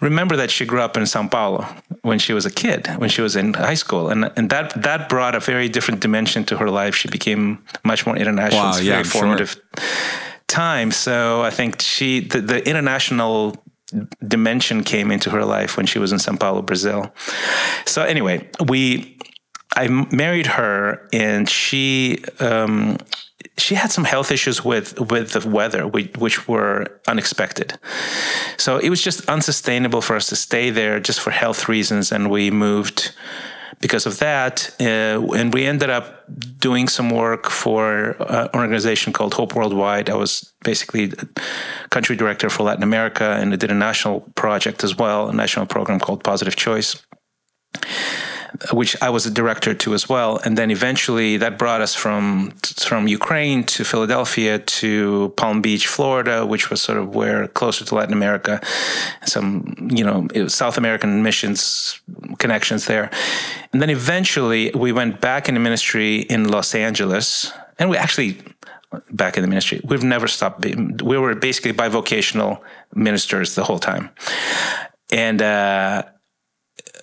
[0.00, 1.66] remember that she grew up in Sao Paulo
[2.02, 5.08] when she was a kid, when she was in high school, and and that that
[5.08, 6.94] brought a very different dimension to her life.
[6.94, 8.62] She became much more international.
[8.62, 9.20] Wow, yeah, very I'm sure.
[9.20, 9.56] formative
[10.46, 10.90] time.
[10.90, 13.56] So I think she the, the international
[14.26, 17.12] dimension came into her life when she was in Sao Paulo, Brazil.
[17.86, 19.18] So anyway, we
[19.76, 22.98] I married her, and she um,
[23.58, 27.78] she had some health issues with with the weather, which, which were unexpected.
[28.56, 32.30] So it was just unsustainable for us to stay there just for health reasons, and
[32.30, 33.12] we moved
[33.80, 34.74] because of that.
[34.80, 36.24] Uh, and we ended up
[36.58, 40.10] doing some work for an organization called Hope Worldwide.
[40.10, 41.12] I was basically
[41.90, 45.66] country director for Latin America, and I did a national project as well, a national
[45.66, 47.02] program called Positive Choice
[48.72, 50.40] which I was a director to as well.
[50.44, 56.46] And then eventually that brought us from from Ukraine to Philadelphia to Palm Beach, Florida,
[56.46, 58.60] which was sort of where closer to Latin America,
[59.24, 62.00] some you know South American missions
[62.38, 63.10] connections there.
[63.72, 68.40] And then eventually we went back into ministry in Los Angeles, and we actually
[69.10, 69.80] back in the ministry.
[69.84, 70.62] We've never stopped.
[70.62, 72.60] Being, we were basically bivocational
[72.94, 74.10] ministers the whole time,
[75.10, 75.42] and.
[75.42, 76.02] Uh,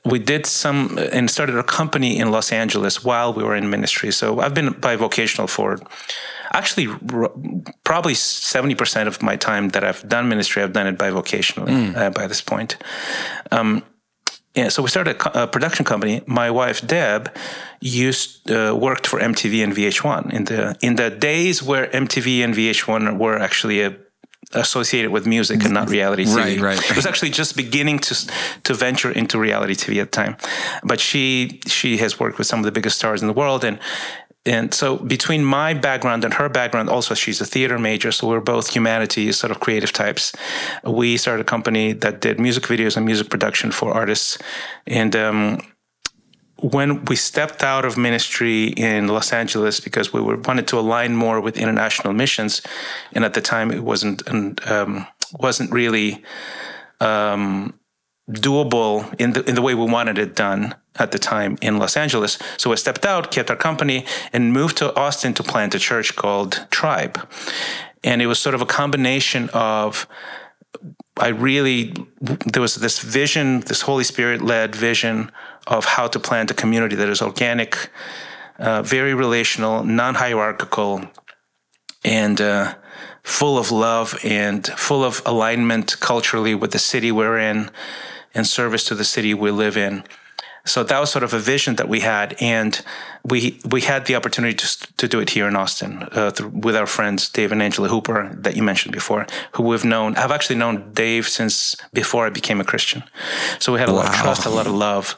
[0.05, 4.11] we did some and started a company in Los Angeles while we were in ministry.
[4.11, 5.79] So I've been bivocational for
[6.51, 7.31] actually r-
[7.83, 11.95] probably 70% of my time that I've done ministry, I've done it bivocationally mm.
[11.97, 12.77] uh, by this point.
[13.51, 13.83] Um,
[14.53, 16.21] yeah, so we started a, a, production company.
[16.27, 17.35] My wife Deb
[17.81, 22.53] used uh, worked for MTV and VH1 in the in the days where MTV and
[22.53, 23.97] VH1 were actually a
[24.55, 26.35] associated with music and not reality TV.
[26.35, 26.91] Right, right.
[26.91, 28.15] It was actually just beginning to
[28.63, 30.37] to venture into reality TV at the time.
[30.83, 33.79] But she she has worked with some of the biggest stars in the world and
[34.45, 38.39] and so between my background and her background, also she's a theater major, so we're
[38.39, 40.33] both humanities, sort of creative types.
[40.83, 44.37] We started a company that did music videos and music production for artists,
[44.85, 45.61] and um,
[46.57, 51.15] when we stepped out of ministry in Los Angeles because we were, wanted to align
[51.15, 52.61] more with international missions,
[53.11, 54.25] and at the time it wasn't
[54.69, 55.05] um,
[55.39, 56.23] wasn't really
[57.01, 57.77] um,
[58.29, 61.97] doable in the in the way we wanted it done at the time in Los
[61.97, 62.39] Angeles.
[62.57, 66.15] So we stepped out, kept our company, and moved to Austin to plant a church
[66.15, 67.19] called Tribe,
[68.03, 70.07] and it was sort of a combination of
[71.17, 75.31] I really there was this vision, this Holy Spirit led vision
[75.67, 77.89] of how to plant a community that is organic,
[78.59, 81.01] uh, very relational, non hierarchical,
[82.03, 82.75] and uh,
[83.23, 87.69] full of love and full of alignment culturally with the city we're in
[88.33, 90.03] and service to the city we live in.
[90.65, 92.81] So that was sort of a vision that we had, and
[93.23, 96.75] we we had the opportunity to to do it here in Austin uh, th- with
[96.75, 100.15] our friends Dave and Angela Hooper that you mentioned before, who we've known.
[100.15, 103.03] I've actually known Dave since before I became a Christian,
[103.59, 103.99] so we had a wow.
[103.99, 105.15] lot of trust, a lot of love,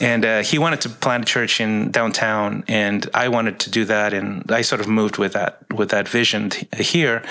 [0.00, 3.84] and uh, he wanted to plant a church in downtown, and I wanted to do
[3.84, 7.22] that, and I sort of moved with that with that vision here,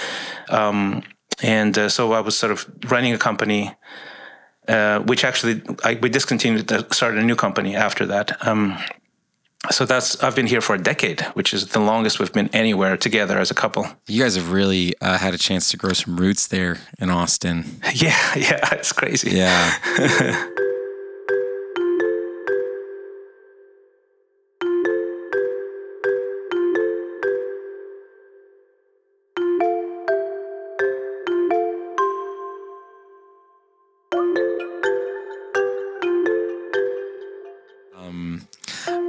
[0.50, 1.04] um,
[1.44, 3.76] and uh, so I was sort of running a company.
[4.68, 8.46] Uh, which actually I, we discontinued, started a new company after that.
[8.46, 8.78] Um,
[9.72, 12.98] so that's I've been here for a decade, which is the longest we've been anywhere
[12.98, 13.88] together as a couple.
[14.08, 17.80] You guys have really uh, had a chance to grow some roots there in Austin.
[17.94, 19.32] Yeah, yeah, it's crazy.
[19.32, 20.48] Yeah.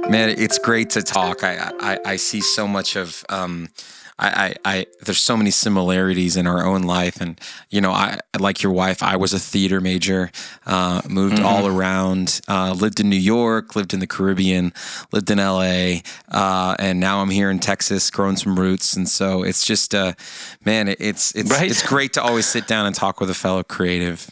[0.09, 1.43] Man, it's great to talk.
[1.43, 3.69] I I, I see so much of um,
[4.19, 8.19] I, I, I, there's so many similarities in our own life, and you know, I
[8.37, 9.01] like your wife.
[9.01, 10.31] I was a theater major,
[10.65, 11.45] uh, moved mm-hmm.
[11.45, 14.73] all around, uh, lived in New York, lived in the Caribbean,
[15.13, 18.95] lived in LA, uh, and now I'm here in Texas, growing some roots.
[18.95, 20.13] And so it's just, uh,
[20.65, 21.69] man, it's it's right?
[21.69, 24.29] it's great to always sit down and talk with a fellow creative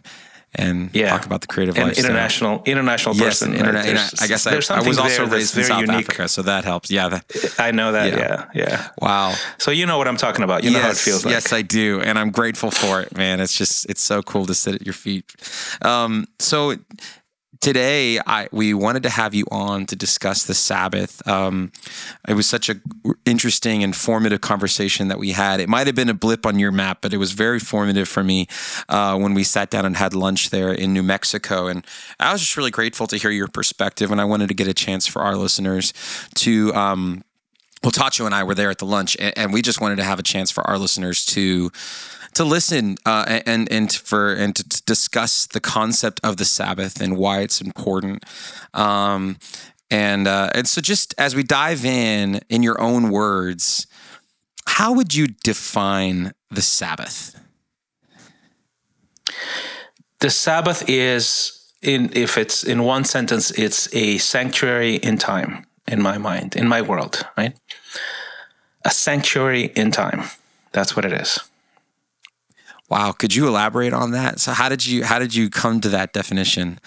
[0.55, 1.09] and yeah.
[1.09, 2.05] talk about the creative and lifestyle.
[2.05, 3.53] international international yes, person.
[3.53, 4.21] Interna- right?
[4.21, 6.09] I guess I, I, was also raised in South unique.
[6.09, 6.89] Africa, so that helps.
[6.89, 8.13] Yeah, that, I know that.
[8.13, 8.45] Yeah.
[8.53, 8.87] yeah, yeah.
[8.99, 9.35] Wow.
[9.57, 10.63] So you know what I'm talking about.
[10.63, 11.33] You know yes, how it feels like.
[11.33, 13.39] Yes, I do, and I'm grateful for it, man.
[13.39, 15.25] It's just it's so cool to sit at your feet.
[15.81, 16.75] Um, so
[17.59, 21.25] today I, we wanted to have you on to discuss the Sabbath.
[21.27, 21.71] Um,
[22.27, 22.79] it was such a
[23.25, 25.59] interesting and formative conversation that we had.
[25.59, 28.23] It might have been a blip on your map, but it was very formative for
[28.23, 28.47] me
[28.89, 31.67] uh, when we sat down and had lunch there in New Mexico.
[31.67, 31.85] And
[32.19, 34.73] I was just really grateful to hear your perspective, and I wanted to get a
[34.73, 35.93] chance for our listeners
[36.35, 37.23] to um,
[37.83, 40.19] well, Tacho and I were there at the lunch, and we just wanted to have
[40.19, 41.71] a chance for our listeners to
[42.37, 47.17] to listen uh, and and for and to, discuss the concept of the Sabbath and
[47.17, 48.23] why it's important.
[48.75, 49.37] Um,
[49.89, 53.87] and uh, and so, just as we dive in, in your own words,
[54.67, 57.39] how would you define the Sabbath?
[60.19, 65.65] The Sabbath is, in if it's in one sentence, it's a sanctuary in time.
[65.87, 67.57] In my mind, in my world, right?
[68.83, 70.25] A sanctuary in time.
[70.73, 71.39] That's what it is.
[72.89, 74.39] Wow, could you elaborate on that?
[74.39, 76.79] So how did you how did you come to that definition?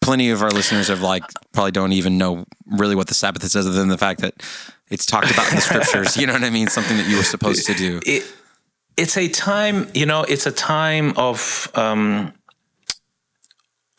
[0.00, 3.56] Plenty of our listeners have like probably don't even know really what the Sabbath is
[3.56, 4.42] other than the fact that
[4.90, 6.16] it's talked about in the scriptures.
[6.16, 6.68] you know what I mean?
[6.68, 8.00] Something that you were supposed to do.
[8.06, 8.24] It,
[8.96, 12.32] it's a time, you know, it's a time of um,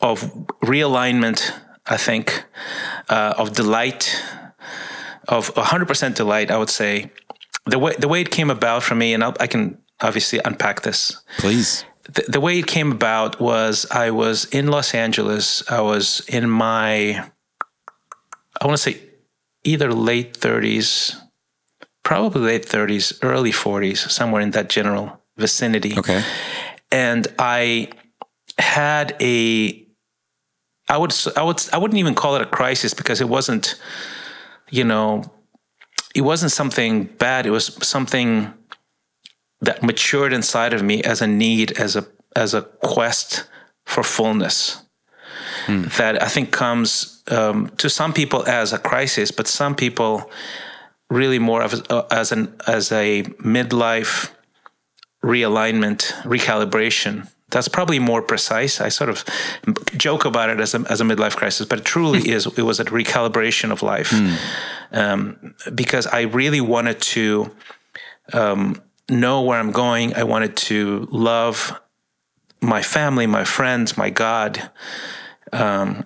[0.00, 0.22] of
[0.62, 1.52] realignment.
[1.88, 2.44] I think
[3.08, 4.20] uh, of delight,
[5.28, 6.50] of 100% delight.
[6.50, 7.12] I would say
[7.66, 10.82] the way the way it came about for me, and I'll, I can obviously unpack
[10.82, 11.22] this.
[11.38, 11.84] Please.
[12.04, 15.68] The, the, way it came about was I was in Los Angeles.
[15.70, 17.24] I was in my,
[18.60, 19.00] I want to say
[19.64, 21.16] either late 30s,
[22.04, 25.98] probably late 30s, early 40s, somewhere in that general vicinity.
[25.98, 26.22] Okay.
[26.92, 27.90] And I
[28.58, 29.84] had a,
[30.88, 33.74] I would, I would, I wouldn't even call it a crisis because it wasn't,
[34.70, 35.24] you know,
[36.14, 37.44] it wasn't something bad.
[37.44, 38.54] It was something
[39.60, 43.48] that matured inside of me as a need, as a as a quest
[43.84, 44.82] for fullness.
[45.66, 45.84] Hmm.
[45.98, 50.30] That I think comes um, to some people as a crisis, but some people
[51.10, 54.30] really more of uh, as an as a midlife
[55.24, 57.28] realignment, recalibration.
[57.50, 58.80] That's probably more precise.
[58.80, 59.24] I sort of
[59.96, 62.30] joke about it as a, as a midlife crisis, but it truly hmm.
[62.30, 62.46] is.
[62.46, 64.34] It was a recalibration of life hmm.
[64.92, 67.50] um, because I really wanted to
[68.32, 70.14] um, know where I'm going.
[70.14, 71.78] I wanted to love
[72.60, 74.70] my family, my friends, my God.
[75.52, 76.04] Um,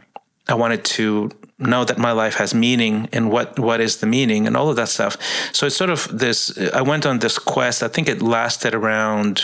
[0.49, 4.47] I wanted to know that my life has meaning and what what is the meaning
[4.47, 5.17] and all of that stuff.
[5.53, 6.59] So it's sort of this.
[6.73, 7.83] I went on this quest.
[7.83, 9.43] I think it lasted around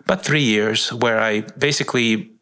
[0.00, 2.32] about three years, where I basically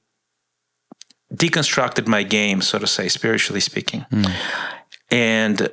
[1.34, 4.34] deconstructed my game, so to say, spiritually speaking, mm.
[5.10, 5.68] and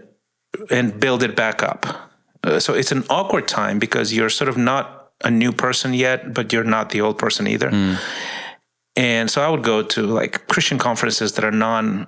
[0.69, 2.04] and build it back up.
[2.45, 6.33] Uh, so it's an awkward time because you're sort of not a new person yet,
[6.33, 7.71] but you're not the old person either.
[7.71, 7.97] Mm.
[8.95, 12.07] And so I would go to like Christian conferences that are non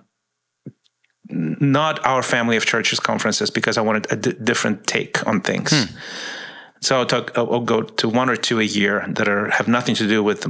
[1.29, 5.71] not our family of churches conferences because I wanted a d- different take on things.
[5.71, 5.97] Hmm.
[6.79, 9.95] So I'll, talk, I'll, go to one or two a year that are have nothing
[9.95, 10.45] to do with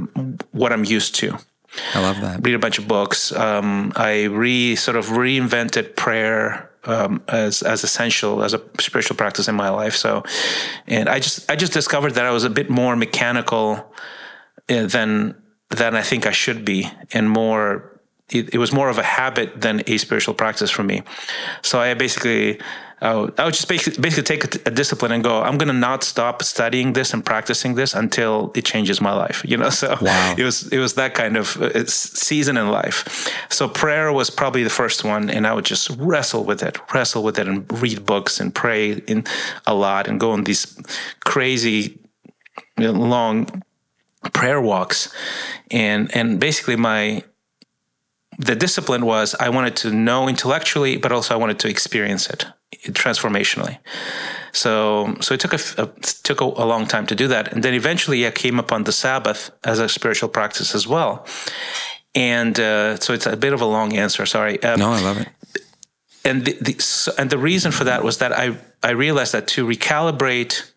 [0.52, 1.36] what I'm used to.
[1.94, 2.44] I love that.
[2.44, 3.32] Read a bunch of books.
[3.32, 9.46] Um, I re sort of reinvented prayer um, as as essential as a spiritual practice
[9.46, 9.94] in my life.
[9.94, 10.24] So,
[10.86, 13.92] and I just I just discovered that I was a bit more mechanical
[14.68, 15.36] uh, than
[15.68, 17.94] than I think I should be, and more.
[18.30, 21.02] It, it was more of a habit than a spiritual practice for me.
[21.62, 22.60] So I basically
[23.00, 25.68] I would, I would just basically, basically take a, a, discipline and go, I'm going
[25.68, 29.44] to not stop studying this and practicing this until it changes my life.
[29.46, 30.34] You know, so wow.
[30.36, 33.30] it was it was that kind of uh, season in life.
[33.50, 37.22] So prayer was probably the first one, and I would just wrestle with it, wrestle
[37.22, 39.24] with it, and read books and pray in
[39.66, 40.76] a lot, and go on these
[41.24, 42.00] crazy
[42.78, 43.62] long
[44.32, 45.14] prayer walks,
[45.70, 47.22] and and basically my
[48.38, 52.46] the discipline was I wanted to know intellectually, but also I wanted to experience it
[52.86, 53.78] transformationally.
[54.52, 55.86] So, so it took a, a
[56.22, 58.92] took a, a, long time to do that, and then eventually I came upon the
[58.92, 61.26] Sabbath as a spiritual practice as well.
[62.14, 64.24] And uh, so it's a bit of a long answer.
[64.26, 64.62] Sorry.
[64.62, 65.28] Um, no, I love it.
[66.24, 69.48] And the, the so, and the reason for that was that I I realized that
[69.48, 70.70] to recalibrate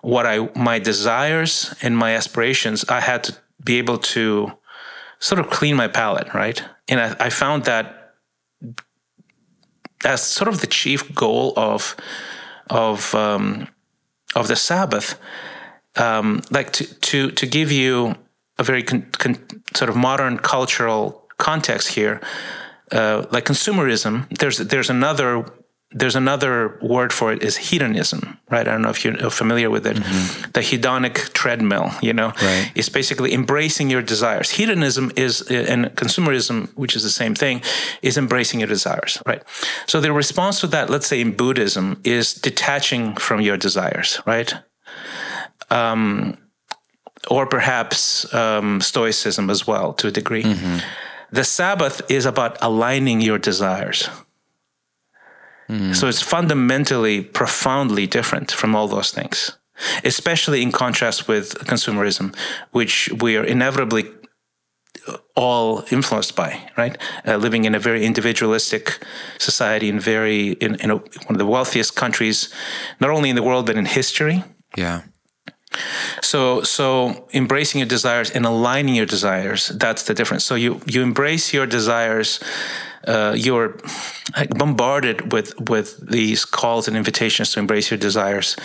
[0.00, 4.52] what I my desires and my aspirations, I had to be able to
[5.18, 6.62] sort of clean my palate, right?
[6.88, 8.14] And I, I found that
[10.04, 11.96] as sort of the chief goal of
[12.70, 13.68] of um,
[14.34, 15.18] of the Sabbath,
[15.96, 18.14] um, like to to to give you
[18.58, 19.36] a very con, con,
[19.74, 22.20] sort of modern cultural context here,
[22.92, 24.26] uh, like consumerism.
[24.38, 25.44] There's there's another
[25.90, 28.68] there's another word for it is hedonism, right?
[28.68, 29.96] I don't know if you're familiar with it.
[29.96, 30.50] Mm-hmm.
[30.52, 32.70] The hedonic treadmill, you know, right.
[32.74, 34.50] is basically embracing your desires.
[34.50, 37.62] Hedonism is, and consumerism, which is the same thing,
[38.02, 39.42] is embracing your desires, right?
[39.86, 44.52] So the response to that, let's say in Buddhism, is detaching from your desires, right?
[45.70, 46.36] Um,
[47.30, 50.44] or perhaps um, Stoicism as well, to a degree.
[50.44, 50.78] Mm-hmm.
[51.30, 54.08] The Sabbath is about aligning your desires
[55.92, 59.58] So it's fundamentally, profoundly different from all those things,
[60.02, 62.34] especially in contrast with consumerism,
[62.72, 64.04] which we are inevitably
[65.36, 66.98] all influenced by, right?
[67.26, 68.98] Uh, living in a very individualistic
[69.38, 72.52] society and very in, in a, one of the wealthiest countries,
[73.00, 74.44] not only in the world but in history.
[74.76, 75.02] Yeah.
[76.22, 80.44] So, so embracing your desires and aligning your desires—that's the difference.
[80.44, 82.40] So you you embrace your desires.
[83.06, 83.74] Uh, you're
[84.56, 88.56] bombarded with with these calls and invitations to embrace your desires.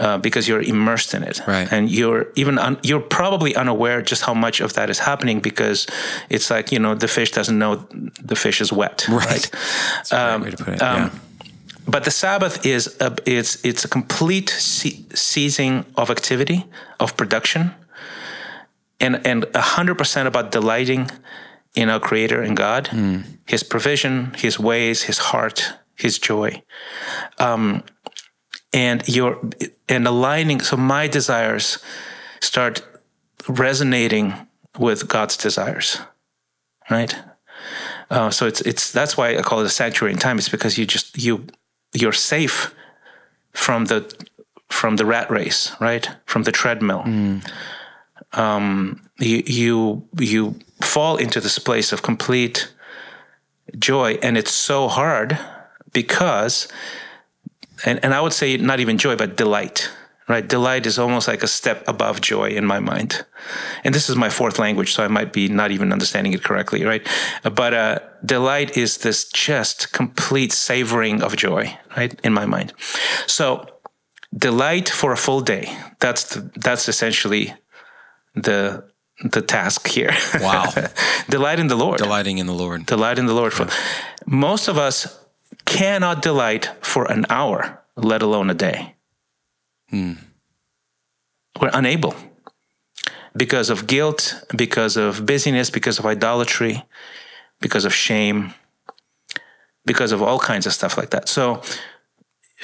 [0.00, 1.72] Uh, because you're immersed in it, Right.
[1.72, 5.88] and you're even un- you're probably unaware just how much of that is happening because
[6.30, 7.84] it's like you know the fish doesn't know
[8.28, 9.50] the fish is wet, right?
[9.96, 10.80] That's a great way to put it.
[10.80, 11.10] yeah.
[11.90, 16.64] but the Sabbath is a, it's it's a complete ce- ceasing of activity
[17.00, 17.70] of production,
[19.00, 21.10] and and hundred percent about delighting
[21.74, 22.88] in our Creator and God,
[23.46, 26.62] His provision, His ways, His heart, His joy,
[27.38, 27.82] um,
[28.72, 29.40] and your
[29.88, 30.60] and aligning.
[30.60, 31.78] So my desires
[32.40, 32.82] start
[33.48, 34.34] resonating
[34.78, 36.00] with God's desires,
[36.90, 37.14] right?
[38.10, 40.38] Uh, so it's it's that's why I call it a sanctuary in time.
[40.38, 41.46] It's because you just you
[41.92, 42.74] you're safe
[43.52, 44.12] from the
[44.70, 46.08] from the rat race, right?
[46.26, 47.02] From the treadmill.
[48.32, 52.72] Um, you you you fall into this place of complete
[53.78, 55.38] joy, and it's so hard
[55.92, 56.68] because,
[57.84, 59.90] and and I would say not even joy, but delight.
[60.28, 63.24] Right, delight is almost like a step above joy in my mind,
[63.82, 66.84] and this is my fourth language, so I might be not even understanding it correctly.
[66.84, 67.06] Right,
[67.42, 71.78] but uh, delight is this just complete savoring of joy.
[71.96, 72.74] Right, in my mind.
[73.26, 73.64] So,
[74.36, 75.74] delight for a full day.
[75.98, 77.54] That's the, that's essentially
[78.34, 78.84] the
[79.22, 80.14] the task here.
[80.40, 80.72] Wow.
[81.28, 81.98] delight in the Lord.
[81.98, 82.86] Delighting in the Lord.
[82.86, 83.52] Delight in the Lord.
[83.52, 83.68] For
[84.26, 85.18] most of us
[85.64, 88.94] cannot delight for an hour, let alone a day.
[91.60, 92.14] We're unable
[93.36, 96.84] because of guilt, because of busyness, because of idolatry,
[97.60, 98.54] because of shame,
[99.84, 101.28] because of all kinds of stuff like that.
[101.28, 101.62] So,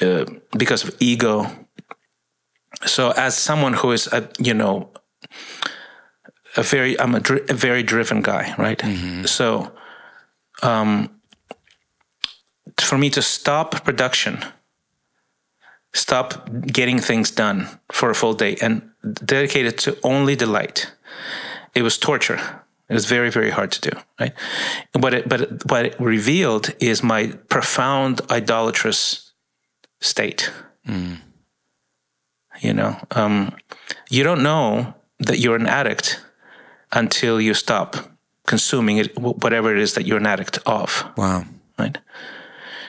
[0.01, 0.25] uh,
[0.57, 1.49] because of ego.
[2.85, 4.91] So, as someone who is, a, you know,
[6.55, 8.81] a very, I'm a, dri- a very driven guy, right?
[9.25, 9.71] So,
[10.63, 11.09] um,
[12.79, 14.43] for me to stop production,
[15.93, 18.89] stop getting things done for a full day and
[19.25, 20.91] dedicate it to only delight,
[21.73, 22.39] it was torture.
[22.89, 24.33] It was very, very hard to do, right?
[24.93, 29.33] But it, but it, what it revealed is my profound idolatrous
[30.01, 30.51] state.
[32.61, 33.55] You know, um,
[34.09, 36.21] you don't know that you're an addict
[36.95, 37.95] until you stop
[38.47, 41.45] consuming it, whatever it is that you're an addict of Wow.
[41.77, 41.97] right?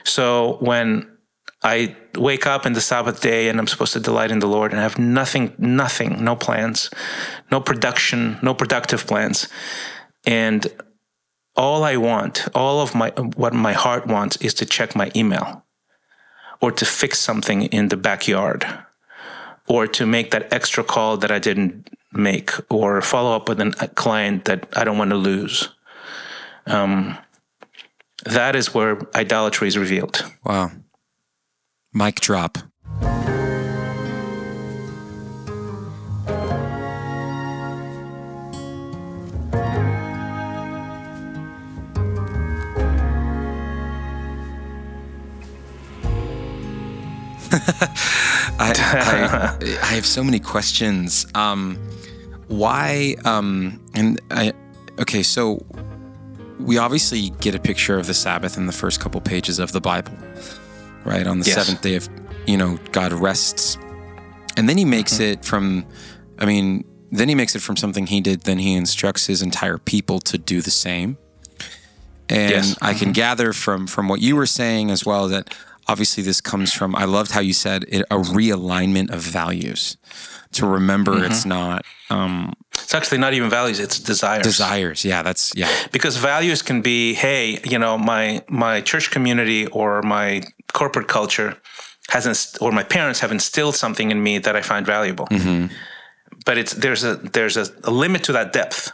[0.05, 1.11] So when
[1.63, 4.71] I wake up in the Sabbath day and I'm supposed to delight in the Lord
[4.71, 6.91] and I have nothing, nothing, no plans,
[7.51, 9.49] no production, no productive plans,
[10.27, 10.67] and
[11.57, 15.65] all I want, all of my what my heart wants is to check my email
[16.61, 18.67] or to fix something in the backyard
[19.67, 23.75] or to make that extra call that I didn't make or follow up with an-
[23.81, 25.69] a client that I don't want to lose.
[26.67, 27.17] Um,
[28.25, 30.25] that is where idolatry is revealed.
[30.45, 30.71] Wow.
[31.93, 32.59] Mic drop.
[48.59, 51.27] I, I, I have so many questions.
[51.35, 51.79] Um,
[52.49, 53.17] why?
[53.25, 54.53] Um, and I,
[55.01, 55.65] okay, so
[56.59, 59.81] we obviously get a picture of the Sabbath in the first couple pages of the
[59.81, 60.13] Bible,
[61.05, 61.27] right?
[61.27, 61.55] On the Yes.
[61.57, 62.09] seventh day of,
[62.47, 63.77] you know, God rests.
[64.57, 65.23] And then he makes Mm-hmm.
[65.41, 65.85] it from,
[66.39, 69.79] I mean, then he makes it from something he did, then he instructs his entire
[69.79, 71.19] people to do the same.
[72.29, 72.75] And Yes.
[72.75, 72.85] Mm-hmm.
[72.85, 75.55] I can gather from from what you were saying as well that
[75.87, 79.97] obviously this comes from I loved how you said it, a realignment of values.
[80.57, 81.33] To remember Mm-hmm.
[81.33, 84.43] it's not um, It's actually not even values; it's desires.
[84.45, 85.05] desires.
[85.05, 85.69] Yeah, that's yeah.
[85.93, 90.43] Because values can be, hey, you know, my my church community or my
[90.73, 91.57] corporate culture
[92.09, 95.27] hasn't, or my parents have instilled something in me that I find valuable.
[96.45, 98.93] But it's there's a there's a, a limit to that depth.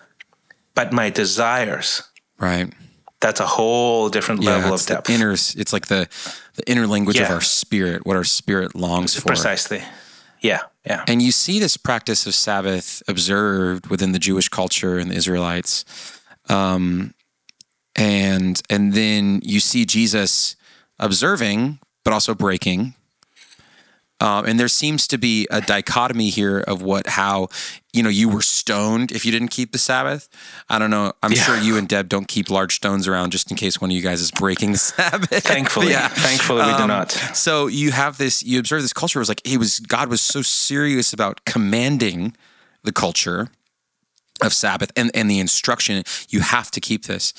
[0.75, 2.03] But my desires,
[2.41, 2.73] Right.
[3.21, 5.11] that's a whole different Yeah, level of the depth.
[5.11, 5.33] inner.
[5.33, 6.09] It's like the
[6.55, 9.27] the inner language of our spirit, what our spirit longs for.
[9.27, 9.83] Precisely.
[10.43, 10.61] Yeah.
[10.85, 11.05] Yeah.
[11.07, 15.85] And you see this practice of Sabbath observed within the Jewish culture and the Israelites,
[16.49, 17.15] um,
[17.95, 20.57] and and then you see Jesus
[20.99, 22.95] observing, but also breaking.
[24.23, 27.49] Um, and there seems to be a dichotomy here of what, how,
[27.93, 30.29] you know, you were stoned if you didn't keep the Sabbath.
[30.69, 31.13] I don't know.
[31.25, 31.43] I'm Yeah.
[31.43, 34.03] sure you and Deb don't keep large stones around just in case one of you
[34.03, 35.43] guys is breaking the Sabbath.
[35.45, 37.11] Thankfully, thankfully we do Um, not.
[37.35, 39.19] So you have this, you observe this culture.
[39.19, 42.37] It was like he was, God was so serious about commanding
[42.85, 43.49] the culture
[44.41, 47.33] of Sabbath and, and the instruction, you have to keep this.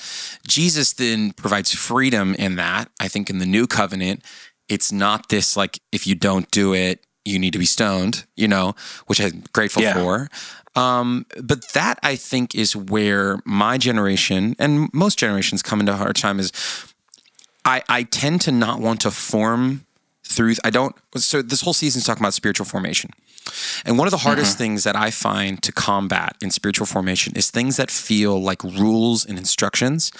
[0.46, 2.88] Jesus then provides freedom in that.
[3.00, 4.22] I think in the new covenant,
[4.68, 8.48] it's not this like, if you don't do it, you need to be stoned, you
[8.48, 8.74] know,
[9.06, 9.94] which I'm grateful Yeah.
[9.94, 10.28] for.
[10.76, 15.96] Um, but that I think is where my generation and most generations come into a
[15.96, 16.52] hard time is
[17.64, 19.86] I, I tend to not want to form
[20.26, 23.10] through I don't so this whole season is talking about spiritual formation.
[23.84, 27.50] And one of the hardest things that I find to combat in spiritual formation is
[27.50, 30.10] things that feel like rules and instructions.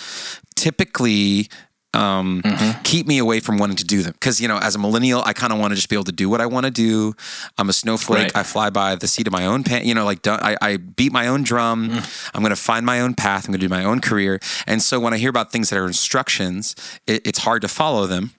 [0.55, 1.49] Typically
[1.95, 2.43] um,
[2.83, 5.33] keep me away from wanting to do them because you know as a millennial i
[5.33, 7.15] kind of want to just be able to do what i want to do
[7.57, 8.37] i'm a snowflake Right.
[8.37, 11.13] i fly by the seat of my own pants you know like I, I beat
[11.13, 11.91] my own drum
[12.35, 14.83] i'm going to find my own path i'm going to do my own career and
[14.83, 16.75] so when i hear about things that are instructions
[17.07, 18.33] it, it's hard to follow them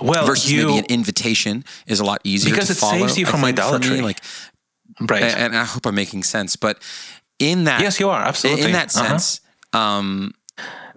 [0.00, 3.18] Well, versus you maybe an invitation is a lot easier Because to it follow, saves
[3.18, 3.52] you from for me.
[3.52, 4.00] idolatry.
[4.00, 4.20] like
[5.00, 5.22] right.
[5.22, 6.78] and, and i hope i'm making sense but
[7.38, 9.08] in that yes, you are absolutely in that Uh-huh.
[9.08, 9.40] sense
[9.72, 10.32] um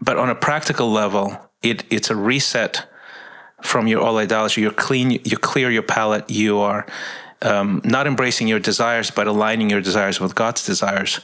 [0.01, 2.87] But on a practical level, it it's a reset
[3.61, 4.63] from your old idolatry.
[4.63, 5.11] You're clean.
[5.11, 6.29] You clear your palate.
[6.29, 6.85] You are
[7.41, 11.19] um, not embracing your desires, but aligning your desires with God's desires,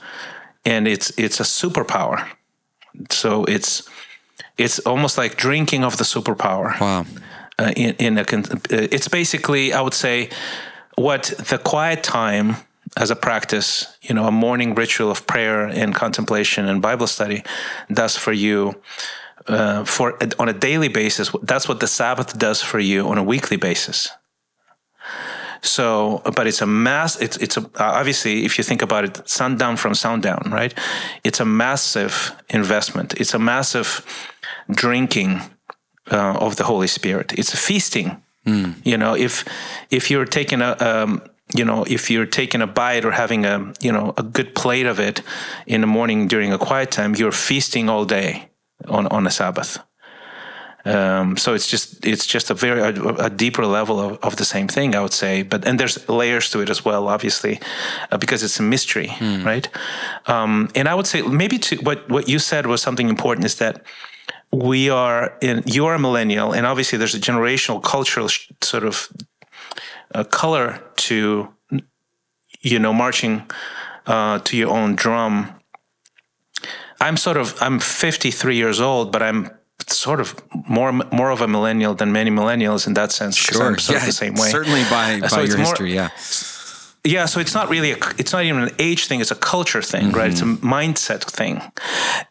[0.66, 2.28] and it's it's a superpower.
[3.10, 3.90] So it's
[4.58, 6.80] it's almost like drinking of the superpower.
[6.80, 7.06] wow
[7.60, 10.30] uh, in, in a con- uh, it's basically i would say
[10.96, 12.58] what the quiet time
[12.98, 17.44] as a practice you know a morning ritual of prayer and contemplation and bible study
[17.92, 18.76] does for you
[19.48, 23.24] uh, for on a daily basis that's what the sabbath does for you on a
[23.24, 24.10] weekly basis.
[25.62, 29.78] So but it's a mass it's it's a obviously if you think about it sundown
[29.78, 30.74] from sundown right?
[31.24, 33.14] It's a massive investment.
[33.20, 34.06] It's a massive
[34.72, 35.42] drinking
[36.12, 37.34] uh, of the Holy Spirit.
[37.38, 38.22] It's a feasting.
[38.84, 39.44] You know, if
[39.90, 41.22] if you're taking a um,
[41.56, 44.86] you know if you're taking a bite or having a you know a good plate
[44.86, 45.22] of it
[45.66, 48.50] in the morning during a quiet time, you're feasting all day
[48.88, 49.80] on on a Sabbath.
[50.88, 52.94] Um, so it's just it's just a very a,
[53.26, 55.44] a deeper level of, of the same thing, I would say.
[55.44, 57.60] But and there's layers to it as well, obviously,
[58.12, 59.10] uh, because it's a mystery,
[59.46, 59.68] right?
[60.28, 63.56] Um, and I would say maybe to what what you said was something important is
[63.56, 63.84] that
[64.52, 68.84] we are in you are a millennial and obviously there's a generational cultural sh- sort
[68.84, 69.10] of
[70.14, 71.50] uh, color to
[72.62, 73.42] you know marching
[74.06, 75.48] uh, to your own drum
[77.02, 79.50] i'm sort of i'm 53 years old but i'm
[79.88, 80.36] sort of
[80.68, 84.06] more more of a millennial than many millennials in that sense 'cause I'm sort of
[84.06, 84.50] the same way.
[84.50, 86.10] certainly by, by So your more- history yeah.
[87.04, 89.82] Yeah so it's not really a, it's not even an age thing it's a culture
[89.84, 90.32] thing right?
[90.32, 90.46] It's a
[90.78, 91.62] mindset thing.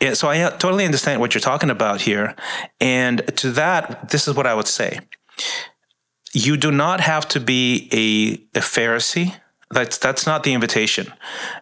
[0.01, 2.35] Yeah, so i uh, totally understand what you're talking about here.
[2.81, 4.91] And to that this is what i would say.
[6.33, 9.35] You do not have to be a, a pharisee
[9.75, 11.13] that's that's not the invitation.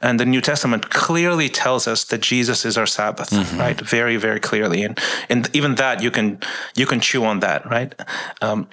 [0.01, 3.81] And the new testament clearly tells us that jesus is our sabbath right?
[3.81, 4.85] Very very clearly.
[4.85, 4.99] And
[5.29, 6.39] and even that you can
[6.77, 7.95] you can chew on that right?
[8.41, 8.69] Um,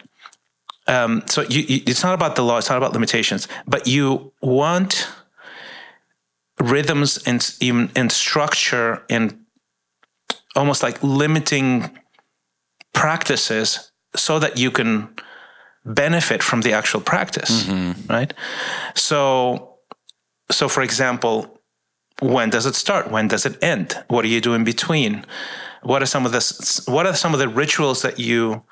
[0.87, 3.47] um, so you, you, it's not about the law; it's not about limitations.
[3.67, 5.07] But you want
[6.59, 9.37] rhythms and even and structure and
[10.55, 11.97] almost like limiting
[12.93, 15.09] practices so that you can
[15.89, 18.11] benefit from the actual practice, mm-hmm.
[18.11, 18.33] right?
[18.95, 19.77] So,
[20.51, 21.59] so for example,
[22.21, 23.09] when does it start?
[23.11, 24.01] When does it end?
[24.07, 25.25] What do you do in between?
[25.81, 28.63] What are some of the what are some of the rituals that you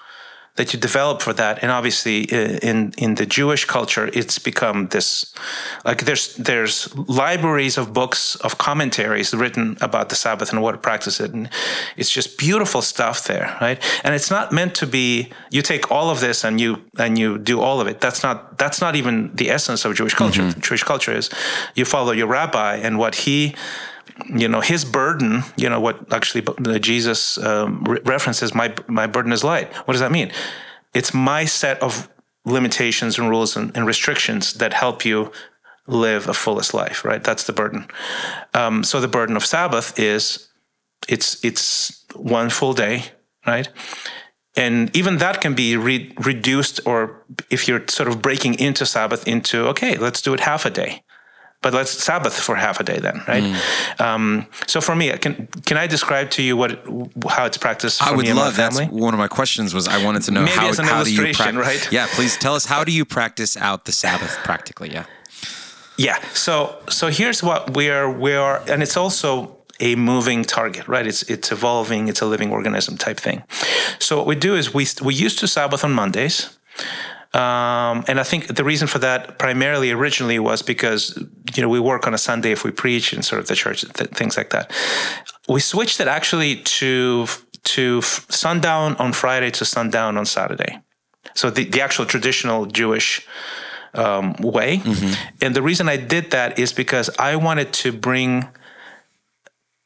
[0.58, 1.60] that you develop for that.
[1.62, 5.34] And obviously uh, in in the Jewish culture it's become this
[5.86, 10.78] like there's there's libraries of books of commentaries written about the Sabbath and what to
[10.78, 11.50] practice it and
[11.96, 13.80] it's just beautiful stuff there right?
[14.04, 17.38] And it's not meant to be you take all of this and you and you
[17.38, 18.02] do all of it.
[18.02, 20.52] That's not that's not even the essence of Jewish culture.
[20.60, 21.30] Jewish culture is
[21.76, 23.56] you follow your rabbi and what he
[24.26, 26.44] you know his burden you know what actually
[26.80, 29.72] jesus um, re- references my my burden is light.
[29.86, 30.32] What does that mean?
[30.94, 32.10] It's my set of
[32.46, 35.32] limitations and rules and, and restrictions that help you
[35.88, 37.24] live a fullest life right?
[37.24, 37.88] That's the burden.
[38.54, 40.50] Um, so the burden of sabbath is
[41.08, 43.04] it's it's one full day
[43.46, 43.70] right?
[44.56, 49.28] And even that can be re- reduced or if you're sort of breaking into sabbath
[49.28, 51.04] into okay let's do it half a day
[51.62, 53.44] but let's Sabbath for half a day then, right?
[53.44, 54.02] Mm.
[54.02, 56.72] Um, so for me, can can I describe to you what
[57.30, 58.00] how it's practiced?
[58.00, 58.86] For I would love family?
[58.86, 61.12] one of my questions was I wanted to know Maybe how, as an how do
[61.14, 61.56] you practice?
[61.56, 61.92] right?
[61.92, 64.92] Yeah, please tell us how do you practice out the Sabbath practically?
[64.92, 65.06] Yeah.
[65.98, 66.22] Yeah.
[66.34, 71.08] So so here's what we are we are, and it's also a moving target, right?
[71.08, 72.08] It's it's evolving.
[72.08, 73.44] It's a living organism type thing.
[74.00, 76.58] So what we do is we we used to Sabbath on Mondays.
[77.38, 81.16] Um, and I think the reason for that primarily originally was because
[81.56, 83.82] you know we work on a Sunday if we preach and sort of the church
[83.94, 84.72] th- things like that.
[85.48, 87.28] We switched it actually to
[87.76, 90.80] to f- sundown on Friday to sundown on Saturday.
[91.36, 93.28] So the, the actual traditional Jewish
[93.94, 94.82] um, way.
[95.42, 98.48] And the reason I did that is because I wanted to bring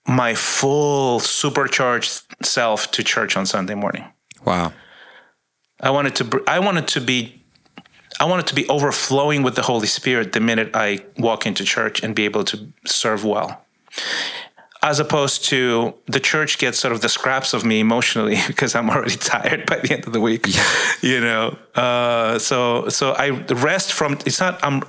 [0.07, 4.05] my full supercharged self to church on Sunday morning.
[4.45, 4.73] Wow.
[5.79, 7.40] I wanted to br- I wanted to be
[8.22, 11.65] I want it to be overflowing with the Holy Spirit the minute I walk into
[11.65, 13.65] church and be able to serve well.
[14.84, 18.91] As opposed to the church gets sort of the scraps of me emotionally because I'm
[18.91, 20.45] already tired by the end of the week.
[21.01, 24.19] You know, uh, so so I rest from.
[24.24, 24.59] It's not.
[24.63, 24.84] I'm.